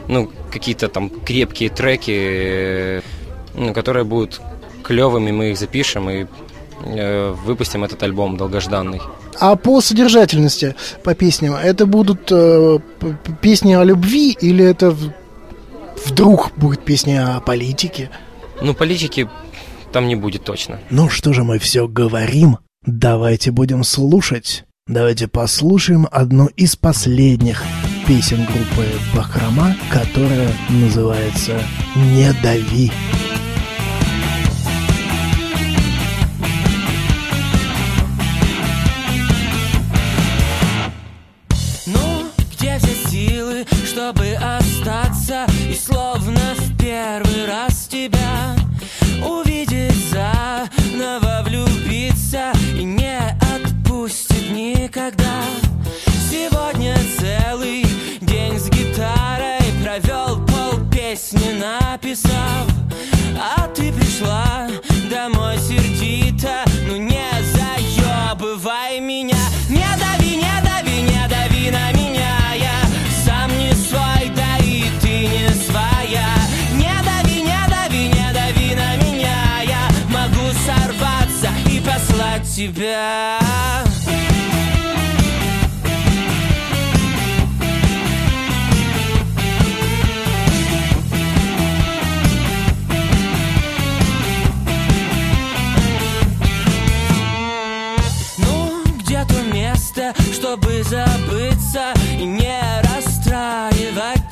ну, 0.08 0.32
какие-то 0.52 0.88
там 0.88 1.10
крепкие 1.10 1.70
треки, 1.70 2.12
э, 2.12 3.02
ну, 3.56 3.74
которые 3.74 4.04
будут 4.04 4.42
клевыми, 4.84 5.32
мы 5.32 5.52
их 5.52 5.58
запишем 5.58 6.10
и 6.10 6.26
э, 6.86 7.36
выпустим 7.46 7.84
этот 7.84 8.02
альбом 8.04 8.38
долгожданный. 8.38 9.02
А 9.40 9.56
по 9.56 9.82
содержательности, 9.82 10.76
по 11.04 11.14
песням, 11.14 11.54
это 11.54 11.86
будут 11.86 12.32
э, 12.32 12.80
песни 13.42 13.74
о 13.74 13.84
любви 13.84 14.36
или 14.42 14.66
это 14.66 14.96
вдруг 16.06 16.52
будет 16.58 16.84
песни 16.84 17.14
о 17.14 17.40
политике? 17.40 18.10
Ну, 18.62 18.74
политики 18.74 19.30
там 19.92 20.08
не 20.08 20.16
будет 20.16 20.44
точно. 20.44 20.80
Ну 20.90 21.10
что 21.10 21.34
же 21.34 21.44
мы 21.44 21.60
все 21.60 21.88
говорим? 21.88 22.58
Давайте 22.86 23.52
будем 23.52 23.84
слушать. 23.84 24.64
Давайте 24.88 25.28
послушаем 25.28 26.08
одну 26.12 26.48
из 26.48 26.76
последних 26.76 27.64
песен 28.08 28.46
группы 28.46 28.88
Бахрома, 29.14 29.76
которая 29.92 30.52
называется 30.70 31.62
«Не 31.96 32.34
дави». 32.42 32.92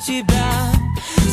Тебя? 0.08 0.72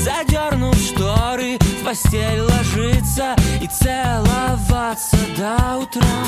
Задернув 0.03 0.75
шторы, 0.75 1.57
в 1.59 1.85
постель 1.85 2.41
ложиться 2.41 3.33
и 3.61 3.67
целоваться 3.67 5.17
до 5.37 5.77
утра. 5.77 6.25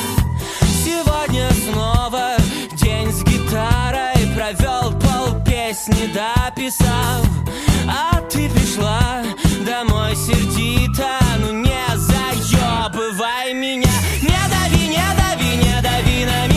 Сегодня 0.86 1.50
снова 1.66 2.38
день 2.72 3.12
с 3.12 3.22
гитарой, 3.24 4.16
провел 4.34 4.92
пол 4.98 5.44
песни 5.44 6.10
дописав. 6.14 7.26
А 7.86 8.22
ты 8.32 8.50
пришла 8.50 9.24
домой 9.66 10.16
сердито, 10.16 11.10
ну 11.40 11.52
не 11.52 11.86
заебывай 11.98 13.54
меня. 13.54 13.92
Не 14.22 14.42
дави, 14.54 14.88
не 14.88 15.08
дави, 15.20 15.58
не 15.58 15.82
дави 15.82 16.26
на 16.26 16.48
меня 16.48 16.57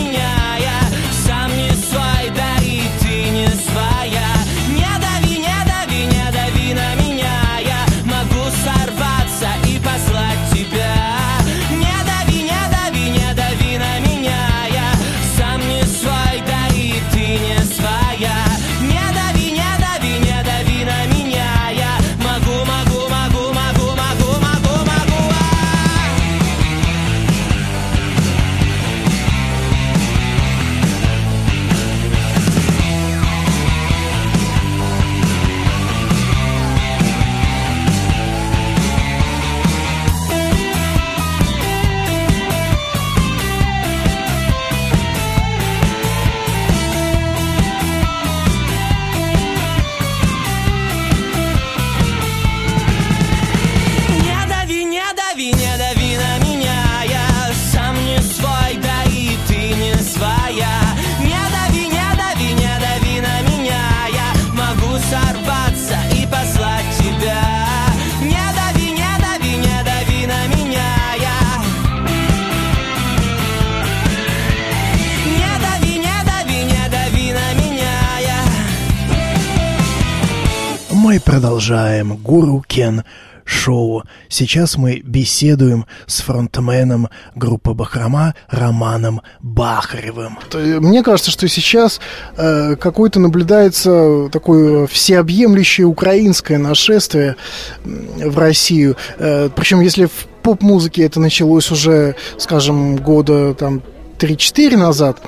продолжаем 81.31 82.17
Гуру 82.17 82.65
Кен 82.67 83.05
шоу. 83.45 84.03
Сейчас 84.29 84.77
мы 84.77 85.01
беседуем 85.05 85.87
с 86.07 86.23
фронтменом 86.23 87.09
группы 87.37 87.73
Бахрома 87.73 88.35
Романом 88.49 89.23
Бахаревым. 89.41 90.41
Мне 90.53 91.05
кажется, 91.05 91.31
что 91.31 91.47
сейчас 91.47 92.01
э, 92.37 92.75
какое-то 92.75 93.21
наблюдается 93.21 94.29
такое 94.33 94.89
всеобъемлющее 94.89 95.87
украинское 95.87 96.59
нашествие 96.59 97.37
в 97.85 98.37
Россию. 98.37 98.97
Э, 99.19 99.51
причем, 99.55 99.83
если 99.83 100.07
в 100.07 100.27
поп-музыке 100.43 101.05
это 101.05 101.21
началось 101.21 101.71
уже, 101.71 102.17
скажем, 102.39 102.97
года 102.97 103.55
там 103.55 103.83
3-4 104.19 104.77
назад, 104.77 105.23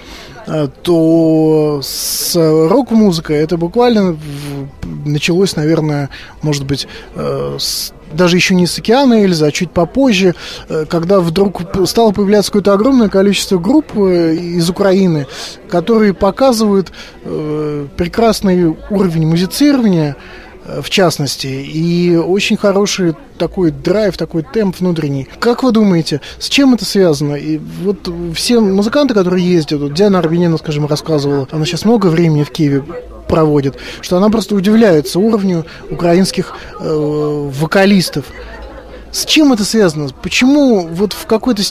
то 0.83 1.81
с 1.83 2.35
рок-музыкой 2.37 3.37
это 3.37 3.57
буквально 3.57 4.17
началось, 5.05 5.57
наверное, 5.57 6.09
может 6.43 6.65
быть, 6.65 6.87
э, 7.15 7.57
с- 7.59 7.93
даже 8.13 8.37
еще 8.37 8.55
не 8.55 8.67
с 8.67 8.77
океана 8.79 9.23
Эльзы, 9.25 9.47
а 9.47 9.51
чуть 9.53 9.71
попозже, 9.71 10.35
э, 10.69 10.85
когда 10.89 11.21
вдруг 11.21 11.63
стало 11.89 12.11
появляться 12.13 12.51
какое-то 12.51 12.73
огромное 12.75 13.09
количество 13.09 13.59
групп 13.59 13.87
э, 13.97 14.35
из 14.35 14.69
Украины, 14.69 15.27
которые 15.71 16.13
показывают 16.13 16.93
э, 17.25 17.87
прекрасный 17.97 18.77
уровень 18.91 19.27
музицирования, 19.27 20.17
э, 20.17 20.52
в 20.65 20.91
частности, 20.91 21.47
и 21.47 22.17
очень 22.17 22.57
хороший 22.57 23.15
такой 23.39 23.71
драйв, 23.71 24.17
такой 24.17 24.43
темп 24.43 24.79
внутренний. 24.81 25.29
Как 25.41 25.63
вы 25.63 25.73
думаете, 25.73 26.21
с 26.39 26.49
чем 26.49 26.75
это 26.75 26.85
связано? 26.85 27.35
И 27.35 27.59
вот 27.59 28.09
все 28.35 28.61
музыканты, 28.61 29.15
которые 29.15 29.45
ездят, 29.45 29.81
вот 29.81 29.95
Диана 29.95 30.19
Арбенина, 30.19 30.57
скажем, 30.59 30.87
рассказывала, 30.87 31.49
она 31.51 31.65
сейчас 31.65 31.85
много 31.85 32.07
времени 32.07 32.45
в 32.45 32.51
Киеве 32.51 32.85
проводит, 33.29 33.77
что 34.03 34.19
она 34.19 34.29
просто 34.29 34.55
удивляется 34.55 35.19
уровню 35.19 35.65
украинских 35.91 36.55
э, 36.79 37.49
вокалистов. 37.51 38.27
С 39.13 39.27
чем 39.27 39.53
это 39.53 39.63
связано? 39.63 40.09
Почему 40.23 40.87
вот 40.87 41.13
в 41.13 41.27
какой-то 41.27 41.63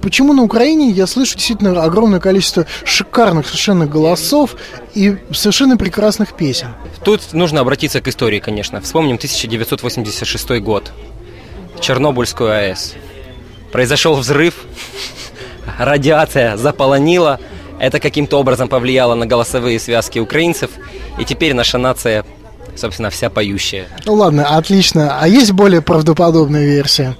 почему 0.00 0.32
на 0.32 0.42
Украине 0.42 0.90
я 0.90 1.08
слышу 1.08 1.34
действительно 1.36 1.82
огромное 1.82 2.20
количество 2.20 2.64
шикарных 2.84 3.46
совершенно 3.46 3.86
голосов 3.86 4.54
и 4.94 5.16
совершенно 5.32 5.76
прекрасных 5.76 6.34
песен? 6.34 6.68
Тут 7.04 7.32
нужно 7.32 7.60
обратиться 7.60 8.00
к 8.00 8.06
истории, 8.06 8.38
конечно. 8.38 8.80
Вспомним 8.80 9.16
1986 9.16 10.60
год. 10.60 10.92
Чернобыльскую 11.80 12.52
АЭС. 12.52 12.94
Произошел 13.72 14.14
взрыв, 14.14 14.54
радиация 15.78 16.56
заполонила. 16.56 17.40
Это 17.80 17.98
каким-то 17.98 18.38
образом 18.38 18.68
повлияло 18.68 19.16
на 19.16 19.26
голосовые 19.26 19.80
связки 19.80 20.20
украинцев. 20.20 20.70
И 21.18 21.24
теперь 21.24 21.52
наша 21.52 21.78
нация 21.78 22.24
собственно, 22.76 23.10
вся 23.10 23.30
поющая. 23.30 23.86
Ну 24.04 24.14
ладно, 24.14 24.56
отлично. 24.56 25.18
А 25.20 25.26
есть 25.28 25.52
более 25.52 25.82
правдоподобная 25.82 26.64
версия? 26.64 27.16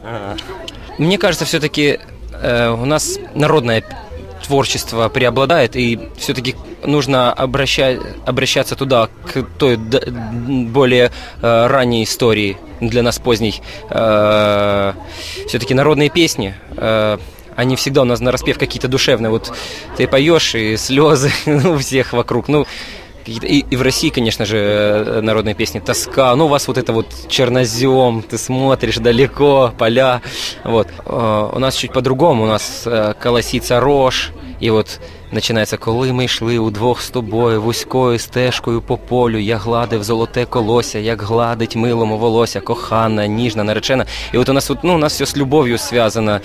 Мне 0.98 1.18
кажется, 1.18 1.44
все-таки 1.44 1.98
э, 2.32 2.68
у 2.70 2.84
нас 2.84 3.18
народное 3.34 3.82
творчество 4.46 5.08
преобладает, 5.08 5.76
и 5.76 5.98
все-таки 6.16 6.54
нужно 6.84 7.32
обращать, 7.32 7.98
обращаться 8.24 8.76
туда, 8.76 9.08
к 9.26 9.42
той 9.58 9.76
д- 9.76 10.02
более 10.10 11.10
э, 11.42 11.66
ранней 11.66 12.04
истории, 12.04 12.56
для 12.80 13.02
нас 13.02 13.18
поздней. 13.18 13.60
Э, 13.90 14.92
все-таки 15.48 15.74
народные 15.74 16.10
песни, 16.10 16.54
э, 16.76 17.18
они 17.56 17.74
всегда 17.76 18.02
у 18.02 18.04
нас 18.04 18.20
на 18.20 18.30
распев 18.30 18.58
какие-то 18.58 18.86
душевные. 18.88 19.30
Вот 19.30 19.52
ты 19.96 20.06
поешь, 20.06 20.54
и 20.54 20.76
слезы 20.76 21.32
у 21.46 21.76
всех 21.78 22.12
вокруг. 22.12 22.48
Ну, 22.48 22.66
какие-то- 23.25 23.47
и, 23.47 23.63
и 23.73 23.75
в 23.77 23.81
России, 23.81 24.09
конечно 24.09 24.45
же, 24.45 24.57
э, 24.57 25.21
народные 25.21 25.53
песни 25.55 25.79
«Тоска». 25.79 26.35
Ну, 26.35 26.45
у 26.45 26.47
вас 26.49 26.67
вот 26.67 26.77
это 26.77 26.91
вот 26.91 27.05
чернозем, 27.27 28.23
ты 28.29 28.37
смотришь 28.37 28.97
далеко, 28.97 29.71
поля. 29.77 30.21
Вот. 30.63 30.87
Э, 31.05 31.55
У 31.55 31.59
нас 31.59 31.77
чуть 31.77 31.93
по-другому. 31.93 32.43
У 32.43 32.47
нас 32.47 32.87
э, 32.87 33.13
колоситься 33.23 33.79
рожь. 33.79 34.31
І 34.59 34.71
от 34.71 34.99
починається, 35.33 35.77
коли 35.77 36.13
ми 36.13 36.25
йшли 36.25 36.57
удвох 36.59 37.01
з 37.01 37.09
тобою, 37.09 37.61
вузькою 37.61 38.19
стежкою 38.19 38.81
по 38.81 38.97
полю, 38.97 39.37
я 39.37 39.57
гладив 39.57 40.03
золоте 40.03 40.45
колося, 40.45 40.99
як 40.99 41.21
гладить 41.21 41.75
милому 41.75 42.17
волосся, 42.17 42.59
кохана, 42.61 43.27
ніжна, 43.27 43.63
наречена. 43.63 44.05
І 44.33 44.37
от 44.37 44.49
у 44.49 44.53
нас, 44.53 44.71
от, 44.71 44.77
ну, 44.83 44.95
у 44.95 44.97
нас 44.97 45.13
все 45.13 45.25
с 45.25 45.37
любовью 45.37 45.77
связано. 45.77 46.41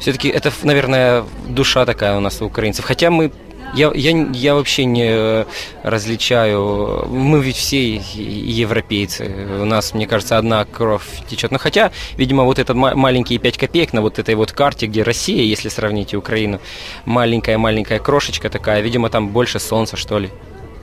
Все-таки 0.00 0.28
это, 0.28 0.52
наверное, 0.64 1.22
душа 1.48 1.84
такая 1.84 2.16
у 2.16 2.20
нас 2.20 2.42
у 2.42 2.46
украинцев. 2.46 2.84
Хотя 2.84 3.10
мы 3.10 3.30
я, 3.73 3.91
я, 3.93 4.27
я 4.33 4.55
вообще 4.55 4.85
не 4.85 5.07
э, 5.09 5.45
различаю. 5.83 7.05
Мы 7.09 7.41
ведь 7.41 7.57
все 7.57 7.95
европейцы. 7.95 9.25
У 9.61 9.65
нас, 9.65 9.93
мне 9.93 10.07
кажется, 10.07 10.37
одна 10.37 10.65
кровь 10.65 11.03
течет. 11.29 11.51
Но 11.51 11.57
хотя, 11.57 11.91
видимо, 12.17 12.43
вот 12.43 12.59
этот 12.59 12.75
ма- 12.75 12.95
маленькие 12.95 13.39
5 13.39 13.57
копеек 13.57 13.93
на 13.93 14.01
вот 14.01 14.19
этой 14.19 14.35
вот 14.35 14.51
карте, 14.51 14.87
где 14.87 15.03
Россия, 15.03 15.43
если 15.43 15.69
сравнить 15.69 16.13
и 16.13 16.17
Украину, 16.17 16.59
маленькая-маленькая 17.05 17.99
крошечка 17.99 18.49
такая, 18.49 18.81
видимо, 18.81 19.09
там 19.09 19.29
больше 19.29 19.59
солнца, 19.59 19.97
что 19.97 20.19
ли. 20.19 20.29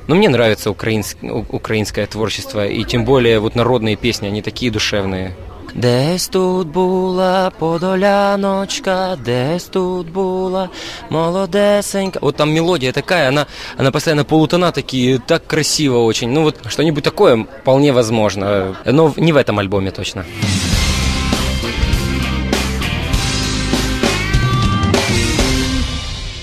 Но 0.07 0.15
мне 0.15 0.29
нравится 0.29 0.71
украинск- 0.71 1.19
украинское 1.51 2.07
творчество, 2.07 2.67
и 2.67 2.85
тем 2.85 3.05
более 3.05 3.41
вот 3.41 3.57
народные 3.57 3.97
песни, 3.97 4.29
они 4.29 4.41
такие 4.43 4.71
душевные. 4.71 5.35
Десь 5.77 6.29
тут 6.29 6.69
була 6.69 7.53
подоляночка, 7.59 9.19
десь 9.23 9.65
тут 9.65 10.09
була 10.09 10.71
молодесенька. 11.11 12.19
Вот 12.23 12.37
там 12.37 12.51
мелодия 12.51 12.93
такая, 12.93 13.29
она, 13.29 13.47
она 13.77 13.91
постоянно 13.91 14.25
полутона 14.25 14.73
такие, 14.73 15.19
так 15.19 15.47
красиво 15.47 15.99
очень. 15.99 16.31
Ну 16.31 16.45
вот 16.45 16.57
что-нибудь 16.67 17.05
такое 17.05 17.47
вполне 17.61 17.93
возможно, 17.93 18.75
но 18.87 19.13
не 19.19 19.33
в 19.33 19.37
этом 19.37 19.59
альбоме 19.59 19.91
точно. 19.91 20.25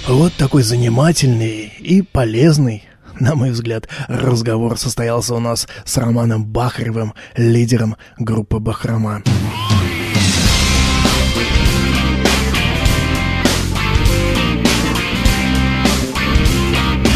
Вот 0.08 0.34
такой 0.34 0.62
занимательный 0.62 1.74
и 1.80 2.04
полезный, 2.04 2.84
на 3.20 3.36
мой 3.36 3.52
взгляд, 3.52 3.88
разговор 4.08 4.78
состоялся 4.78 5.36
у 5.36 5.40
нас 5.40 5.68
с 5.86 5.98
Романом 5.98 6.46
Бахаревым, 6.46 7.14
лидером 7.36 7.96
группы 8.18 8.60
«Бахрома». 8.60 9.22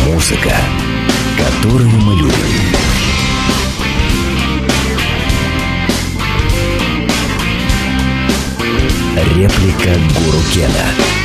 Музыка, 0.07 0.55
которую 1.37 1.89
мы 1.89 2.15
любим. 2.15 2.87
Реплика 9.35 9.93
Гуру 10.15 10.41
Кена. 10.53 11.17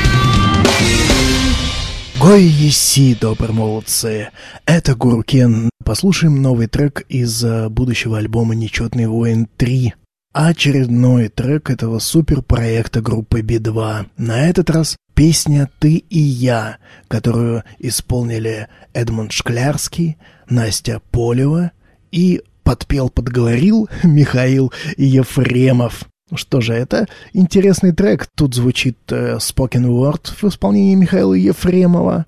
Гой 2.23 2.45
еси, 2.45 3.17
добрые 3.21 3.53
молодцы! 3.53 4.29
Это 4.65 4.95
Гуру 4.95 5.25
Кен. 5.25 5.71
Послушаем 5.85 6.41
новый 6.41 6.69
трек 6.69 7.01
из 7.09 7.43
э, 7.43 7.69
будущего 7.69 8.17
альбома 8.17 8.55
«Нечетный 8.55 9.09
воин 9.09 9.49
3». 9.59 9.91
Очередной 10.33 11.31
трек 11.31 11.69
этого 11.69 11.99
суперпроекта 11.99 13.01
группы 13.01 13.41
Би-2. 13.41 14.07
На 14.19 14.49
этот 14.49 14.71
раз 14.71 14.97
песня 15.15 15.69
«Ты 15.81 15.97
и 15.97 16.21
я», 16.21 16.79
которую 17.09 17.65
исполнили 17.81 18.69
Эдмунд 18.93 19.33
Шклярский, 19.33 20.17
Настя 20.49 21.03
Полева 21.11 21.73
и 22.13 22.41
подпел-подговорил 22.63 23.89
Михаил 24.05 24.73
Ефремов. 24.97 26.05
Что 26.35 26.61
же, 26.61 26.73
это 26.75 27.07
интересный 27.33 27.93
трек. 27.93 28.27
Тут 28.35 28.55
звучит 28.55 28.97
э, 29.11 29.37
spoken 29.37 29.87
word 29.87 30.31
в 30.41 30.45
исполнении 30.45 30.95
Михаила 30.95 31.35
Ефремова. 31.35 32.27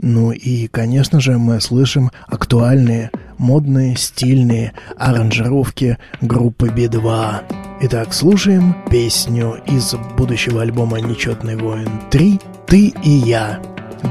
Ну 0.00 0.30
и, 0.30 0.68
конечно 0.68 1.20
же, 1.20 1.38
мы 1.38 1.60
слышим 1.60 2.10
актуальные, 2.26 3.10
модные, 3.36 3.96
стильные 3.96 4.72
аранжировки 4.96 5.98
группы 6.20 6.68
Би-2. 6.68 7.80
Итак, 7.80 8.14
слушаем 8.14 8.76
песню 8.90 9.60
из 9.66 9.94
будущего 10.16 10.62
альбома 10.62 11.00
«Нечетный 11.00 11.56
воин 11.56 11.88
3» 12.10 12.40
«Ты 12.66 12.94
и 13.02 13.10
я». 13.10 13.60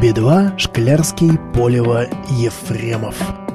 Би-2, 0.01 0.57
Шклярский, 0.57 1.37
Полева, 1.53 2.05
Ефремов. 2.31 3.46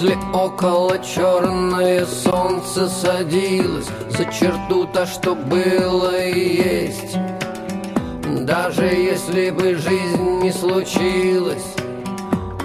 Возле 0.00 0.16
около 0.32 0.98
черное 1.00 2.06
солнце 2.06 2.88
садилось 2.88 3.86
За 4.08 4.24
черту 4.32 4.86
то, 4.86 5.04
что 5.04 5.34
было 5.34 6.18
и 6.18 6.86
есть. 6.86 7.18
Даже 8.46 8.84
если 8.86 9.50
бы 9.50 9.74
жизнь 9.74 10.40
не 10.40 10.52
случилась 10.52 11.74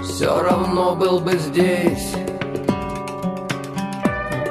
Все 0.02 0.40
равно 0.40 0.94
был 0.94 1.20
бы 1.20 1.32
здесь. 1.36 2.14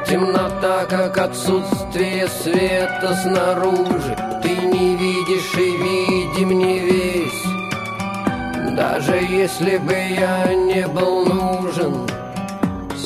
Темнота, 0.08 0.86
как 0.86 1.17
отсутствие 1.17 2.28
света 2.28 3.17
снаружи 3.24 4.15
Ты 4.43 4.50
не 4.58 4.95
видишь 4.95 5.56
и 5.58 5.76
видим 5.76 6.52
не 6.52 6.78
весь. 6.78 8.76
Даже 8.78 9.15
если 9.15 9.78
бы 9.78 9.91
я 9.91 10.54
не 10.54 10.88
был 10.88 11.26
нужен 11.26 12.06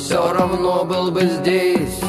Все 0.10 0.34
равно 0.34 0.84
был 0.86 1.12
бы 1.12 1.22
здесь 1.22 2.02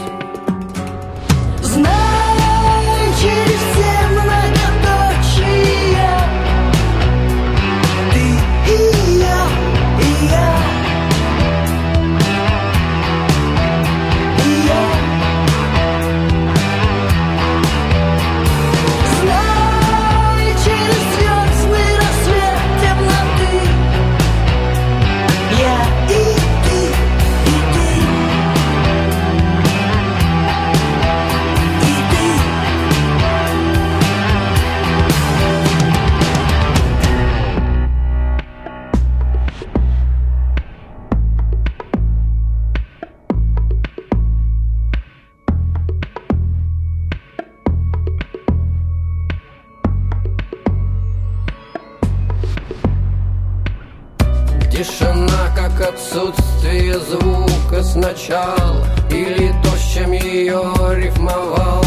Тишина, 54.81 55.55
как 55.55 55.79
отсутствие 55.79 56.99
звука 57.01 57.83
сначала 57.83 58.87
Или 59.11 59.53
то, 59.63 59.69
с 59.77 59.93
чем 59.93 60.13
ее 60.13 60.63
рифмовал. 60.95 61.85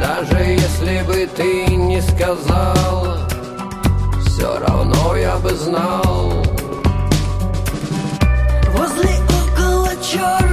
Даже 0.00 0.38
если 0.38 1.02
бы 1.06 1.28
ты 1.36 1.66
не 1.76 2.00
сказала 2.00 3.28
Все 4.24 4.58
равно 4.60 5.14
я 5.14 5.36
бы 5.36 5.50
знал. 5.50 6.42
Возле 8.72 9.10
около 9.28 9.90
черное 10.02 10.45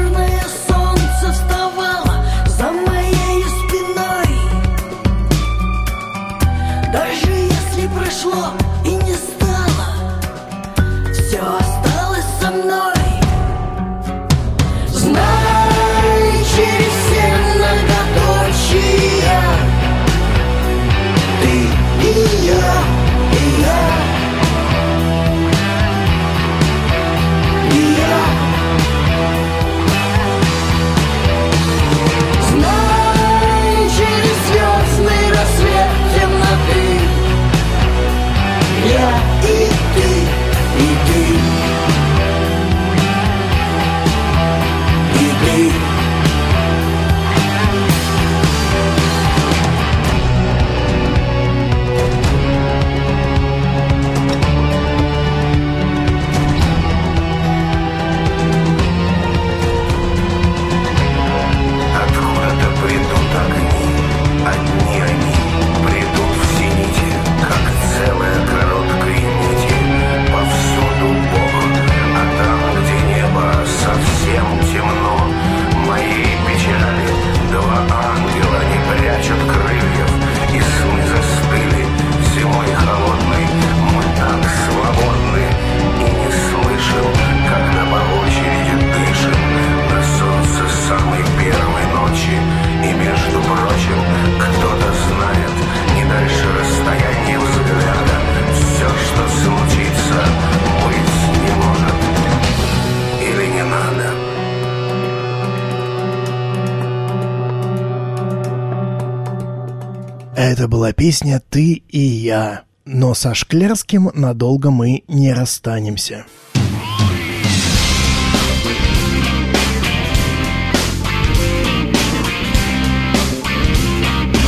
песня 111.03 111.41
«Ты 111.49 111.83
и 111.89 111.99
я». 111.99 112.63
Но 112.85 113.13
со 113.13 113.35
Шклярским 113.35 114.09
надолго 114.13 114.71
мы 114.71 115.03
не 115.09 115.33
расстанемся. 115.33 116.25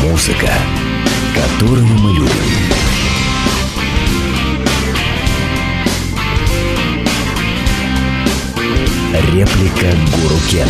Музыка, 0.02 0.54
которую 1.36 1.86
мы 1.88 2.14
любим. 2.14 2.30
Реплика 9.34 9.92
Гуру 10.16 10.40
Кена. 10.50 10.70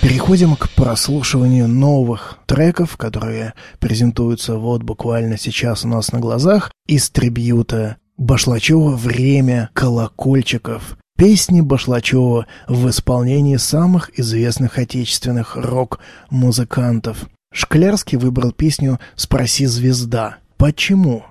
Переходим 0.00 0.56
к 0.56 0.68
прослушиванию 0.70 1.68
новых 1.68 2.38
треков, 2.54 2.96
которые 2.96 3.54
презентуются 3.80 4.56
вот 4.56 4.84
буквально 4.84 5.36
сейчас 5.36 5.84
у 5.84 5.88
нас 5.88 6.12
на 6.12 6.20
глазах 6.20 6.70
из 6.86 7.10
трибьюта 7.10 7.96
Башлачева 8.16 8.90
«Время 8.90 9.70
колокольчиков». 9.72 10.96
Песни 11.18 11.62
Башлачева 11.62 12.46
в 12.68 12.88
исполнении 12.88 13.56
самых 13.56 14.16
известных 14.20 14.78
отечественных 14.78 15.56
рок-музыкантов. 15.56 17.28
Шклярский 17.52 18.18
выбрал 18.18 18.52
песню 18.52 19.00
«Спроси 19.16 19.66
звезда». 19.66 20.36
Почему? 20.56 21.24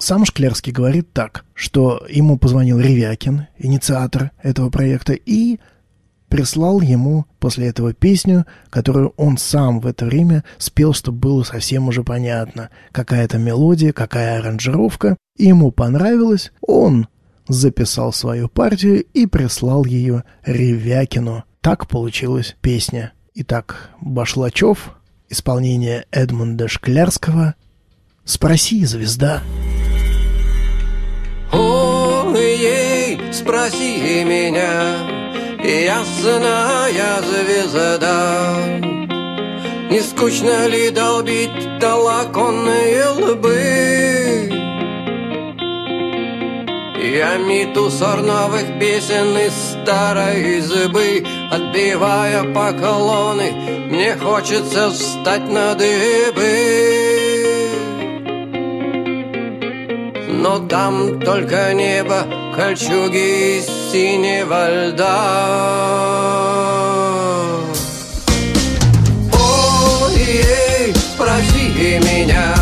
Сам 0.00 0.24
Шклярский 0.24 0.72
говорит 0.72 1.12
так, 1.12 1.44
что 1.54 2.04
ему 2.10 2.38
позвонил 2.38 2.80
Ревякин, 2.80 3.46
инициатор 3.56 4.32
этого 4.42 4.68
проекта, 4.68 5.12
и 5.12 5.60
прислал 6.30 6.80
ему 6.80 7.26
после 7.38 7.66
этого 7.66 7.92
песню, 7.92 8.46
которую 8.70 9.12
он 9.18 9.36
сам 9.36 9.80
в 9.80 9.86
это 9.86 10.06
время 10.06 10.44
спел, 10.56 10.94
чтобы 10.94 11.18
было 11.18 11.42
совсем 11.42 11.88
уже 11.88 12.02
понятно, 12.04 12.70
какая-то 12.92 13.36
мелодия, 13.36 13.92
какая 13.92 14.38
аранжировка. 14.38 15.16
Ему 15.36 15.72
понравилось, 15.72 16.52
он 16.66 17.08
записал 17.48 18.12
свою 18.12 18.48
партию 18.48 19.02
и 19.12 19.26
прислал 19.26 19.84
ее 19.84 20.24
Ревякину. 20.46 21.44
Так 21.60 21.88
получилась 21.88 22.56
песня. 22.62 23.12
Итак, 23.34 23.90
Башлачев, 24.00 24.96
исполнение 25.28 26.06
Эдмунда 26.10 26.68
Шклярского 26.68 27.54
«Спроси, 28.24 28.84
звезда». 28.84 29.42
Ой, 31.52 33.18
спроси 33.32 34.24
меня, 34.24 35.19
ясная 35.64 37.22
звезда, 37.22 38.56
Не 39.90 40.00
скучно 40.00 40.66
ли 40.68 40.90
долбить 40.90 41.78
толоконные 41.80 43.08
лбы? 43.08 44.50
Я 47.12 47.38
мету 47.38 47.90
сор 47.90 48.22
новых 48.22 48.78
песен 48.78 49.36
из 49.36 49.52
старой 49.52 50.58
избы, 50.58 51.24
Отбивая 51.50 52.44
поклоны, 52.54 53.52
мне 53.90 54.16
хочется 54.16 54.90
встать 54.90 55.48
на 55.50 55.74
дыбы. 55.74 57.09
Но 60.42 60.58
там 60.58 61.20
только 61.20 61.74
небо, 61.74 62.24
кольчуги 62.56 63.58
из 63.58 63.66
синего 63.92 64.88
льда. 64.88 65.20
Ой, 69.34 70.94
спроси 70.94 71.98
меня, 71.98 72.54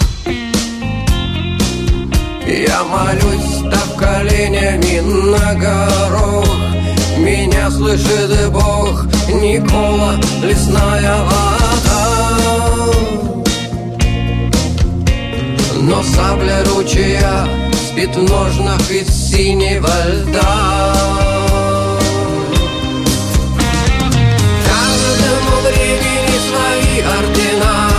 Я 2.46 2.82
молюсь, 2.84 3.58
став 3.58 3.94
коленями 3.98 5.00
на 5.00 5.54
горох 5.54 6.75
Меня 7.26 7.68
слышит 7.72 8.52
Бог, 8.52 9.04
Никола, 9.28 10.14
лесная 10.44 11.24
вода. 11.24 12.06
Но 15.74 16.04
сабля 16.04 16.62
ручья 16.66 17.48
спит 17.72 18.14
в 18.14 18.22
ножнах 18.22 18.88
из 18.92 19.08
синего 19.08 19.90
льда. 20.06 21.96
Каждому 24.68 25.54
времени 25.66 26.36
свои 26.46 27.00
ордена 27.18 27.90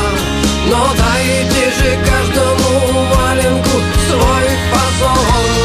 Но 0.69 0.87
дайте 0.97 1.65
же 1.77 1.97
каждому 2.09 3.05
валенку 3.13 3.77
свой 4.07 4.47
фасон 4.71 5.56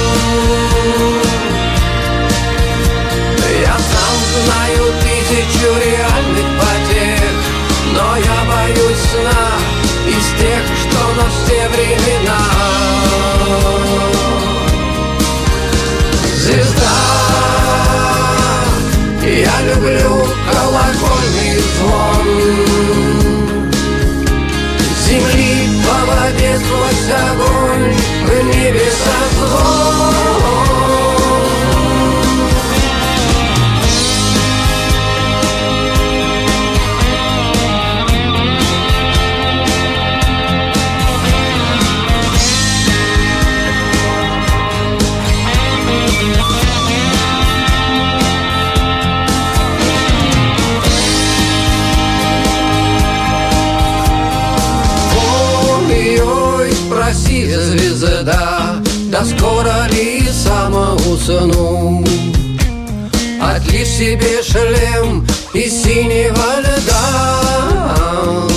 Себе 64.02 64.42
шлем 64.42 65.24
из 65.54 65.80
синего 65.80 66.58
льда. 66.58 68.48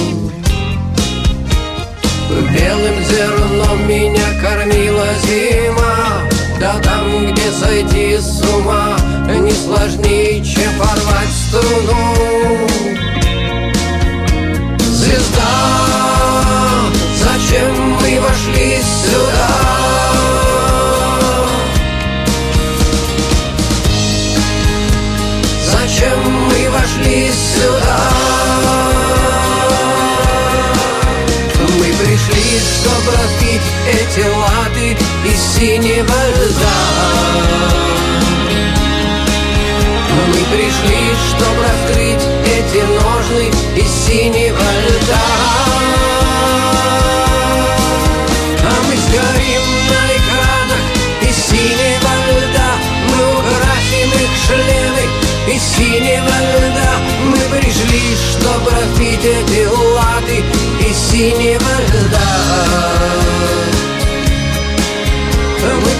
Белым 2.51 3.03
зерном 3.07 3.87
меня 3.87 4.25
кормила 4.41 5.05
зима 5.21 6.27
Да 6.59 6.79
там, 6.81 7.31
где 7.31 7.51
сойти 7.51 8.17
с 8.17 8.41
ума 8.55 8.97
Не 9.27 9.51
сложнее, 9.51 10.43
чем 10.43 10.71
порвать 10.79 11.29
струну 11.47 12.24
эти 33.95 34.27
латы 34.27 34.97
из 35.25 35.39
синего 35.55 36.19
льда. 36.37 36.77
Мы 40.27 40.39
пришли, 40.51 41.01
чтобы 41.29 41.59
раскрыть 41.63 42.25
эти 42.45 42.81
ножны 42.83 43.47
из 43.75 43.91
синего 44.05 44.67
льда. 44.85 45.25
А 48.63 48.73
мы 48.85 48.95
сгорим 49.05 49.65
на 49.91 50.01
экранах 50.17 50.85
из 51.21 51.35
синего 51.49 52.13
льда. 52.35 52.71
Мы 53.09 53.19
украсим 53.39 54.09
их 54.23 54.31
шлемы 54.45 55.03
из 55.55 55.63
синего 55.75 56.35
льда. 56.59 56.91
Мы 57.25 57.39
пришли, 57.57 58.05
чтобы 58.31 58.71
распить 58.71 59.23
эти 59.23 59.65
латы 59.65 60.43
из 60.81 60.97
синего 61.11 61.73
льда. 61.79 61.94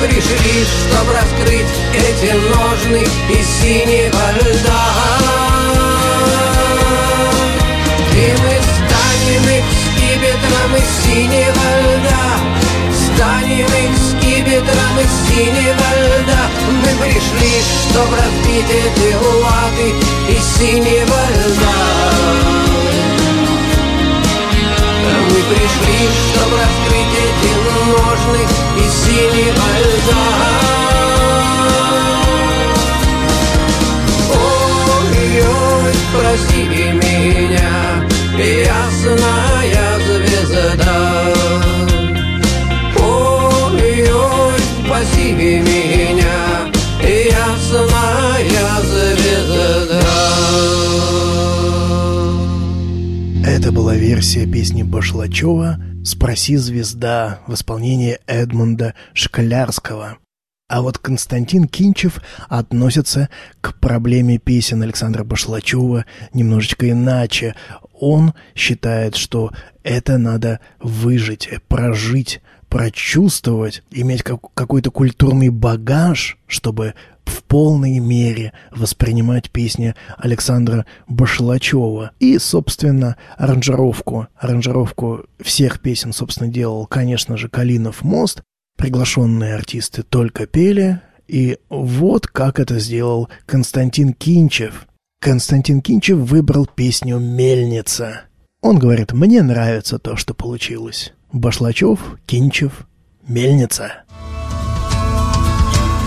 Пришли, 0.02 0.66
чтоб 0.66 1.06
раскрыть 1.12 1.72
эти 1.93 2.32
ножны 2.34 3.04
из 3.30 3.48
синего 3.62 4.26
льда. 4.41 4.84
И 8.14 8.36
мы 8.41 8.56
станем 8.76 9.46
их 9.58 9.66
скипетром 9.84 10.76
из 10.76 10.89
синего 11.04 11.68
льда. 11.84 12.26
Станем 13.06 13.66
их 13.66 13.93
скипетром 14.10 14.96
из 15.00 15.14
синего 15.28 15.89
льда. 16.20 16.43
Мы 16.70 16.91
пришли, 17.04 17.54
чтоб 17.89 18.10
разбить 18.12 18.70
эти 18.70 19.10
латы 19.43 19.88
из 20.30 20.43
синего 20.58 21.22
льда. 21.30 21.78
Мы 25.30 25.39
пришли, 25.43 26.00
чтоб 26.30 26.50
раскрыть 26.54 27.16
эти 27.26 27.52
ножны 27.91 28.45
спаси 45.26 45.34
меня, 45.34 46.72
ясная 48.44 48.82
звезда 48.84 50.02
Это 53.46 53.72
была 53.72 53.96
версия 53.96 54.46
песни 54.46 54.84
Башлачева 54.84 55.80
«Спроси, 56.04 56.58
звезда» 56.58 57.40
в 57.48 57.56
исполнении 57.56 58.20
Эдмунда 58.28 58.94
Шклярского. 59.14 60.18
А 60.68 60.82
вот 60.82 60.98
Константин 60.98 61.68
Кинчев 61.68 62.20
относится 62.50 63.30
к 63.62 63.80
проблеме 63.80 64.38
песен 64.38 64.82
Александра 64.84 65.24
Башлачева 65.24 66.06
немножечко 66.34 66.90
иначе. 66.90 67.56
Он 68.00 68.34
считает, 68.56 69.16
что 69.16 69.52
это 69.84 70.18
надо 70.18 70.60
выжить, 70.80 71.50
прожить, 71.68 72.42
прочувствовать, 72.70 73.84
иметь 73.91 74.24
как- 74.24 74.53
какой-то 74.53 74.91
культурный 74.91 75.49
багаж, 75.49 76.38
чтобы 76.47 76.93
в 77.26 77.43
полной 77.43 77.99
мере 77.99 78.53
воспринимать 78.72 79.49
песни 79.51 79.95
Александра 80.18 80.86
Башлачева. 81.07 82.11
И, 82.20 82.38
собственно, 82.38 83.18
аранжировку. 83.38 84.28
Аранжировку 84.36 85.26
всех 85.41 85.80
песен, 85.82 86.13
собственно, 86.13 86.49
делал, 86.49 86.86
конечно 86.86 87.38
же, 87.38 87.49
Калинов 87.49 88.03
мост. 88.03 88.41
Приглашенные 88.78 89.55
артисты 89.55 90.03
только 90.03 90.45
пели. 90.45 91.01
И 91.28 91.57
вот 91.70 92.28
как 92.28 92.59
это 92.59 92.80
сделал 92.80 93.30
Константин 93.45 94.13
Кинчев. 94.13 94.88
Константин 95.20 95.82
Кинчев 95.82 96.18
выбрал 96.18 96.68
песню 96.68 97.18
«Мельница». 97.18 98.22
Он 98.61 98.80
говорит, 98.80 99.11
мне 99.13 99.41
нравится 99.43 99.99
то, 99.99 100.16
что 100.16 100.34
получилось. 100.34 101.13
Башлачев, 101.36 102.00
Кинчев, 102.26 102.88
Мельница. 103.28 103.92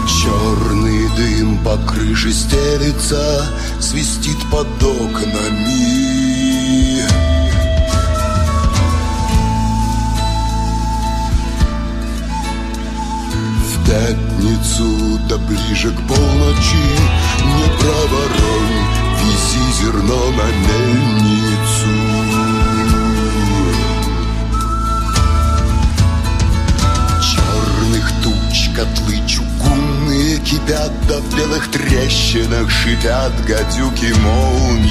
Черный 0.09 1.07
дым 1.17 1.63
по 1.63 1.77
крыше 1.87 2.33
стелится, 2.33 3.47
свистит 3.79 4.39
под 4.51 4.67
окнами. 4.83 5.87
В 13.67 13.87
пятницу 13.87 15.21
да 15.29 15.37
ближе 15.37 15.91
к 15.91 16.09
полночи 16.09 16.89
Не 17.45 17.65
проворонь, 17.77 18.87
вези 19.21 19.73
зерно 19.79 20.31
на 20.31 20.47
мельницу. 20.67 21.18
Котлы 28.79 29.21
чугунные 29.27 30.39
кипят, 30.39 30.93
Да 31.09 31.19
в 31.19 31.37
белых 31.37 31.69
трещинах 31.73 32.71
шипят 32.71 33.33
гадюки 33.45 34.13
молнии. 34.21 34.89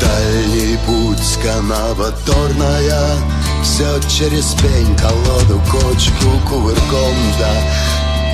Дальний 0.00 0.78
путь 0.86 1.38
канава 1.42 2.12
торная 2.24 3.16
Все 3.64 3.98
через 4.08 4.54
пень, 4.62 4.96
колоду, 4.96 5.60
кочку, 5.68 6.38
кувырком 6.48 7.16
да 7.40 7.52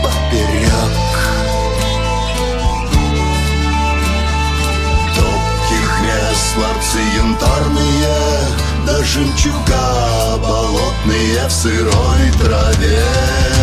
поперек 0.03 1.06
ларцы 6.59 6.99
янтарные 7.17 8.17
Да 8.87 9.03
жемчуга 9.05 10.37
болотные 10.39 11.47
в 11.49 11.53
сырой 11.53 12.31
траве 12.41 13.56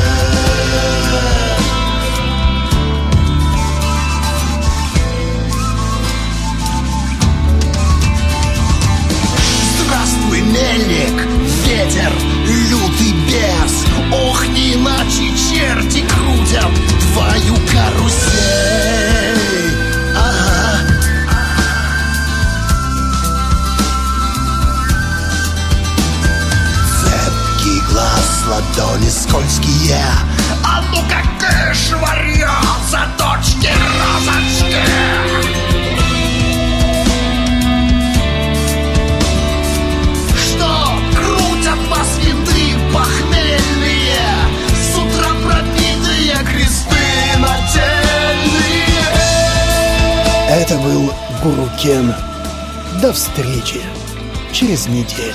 через 54.84 54.88
неделю. 54.88 55.33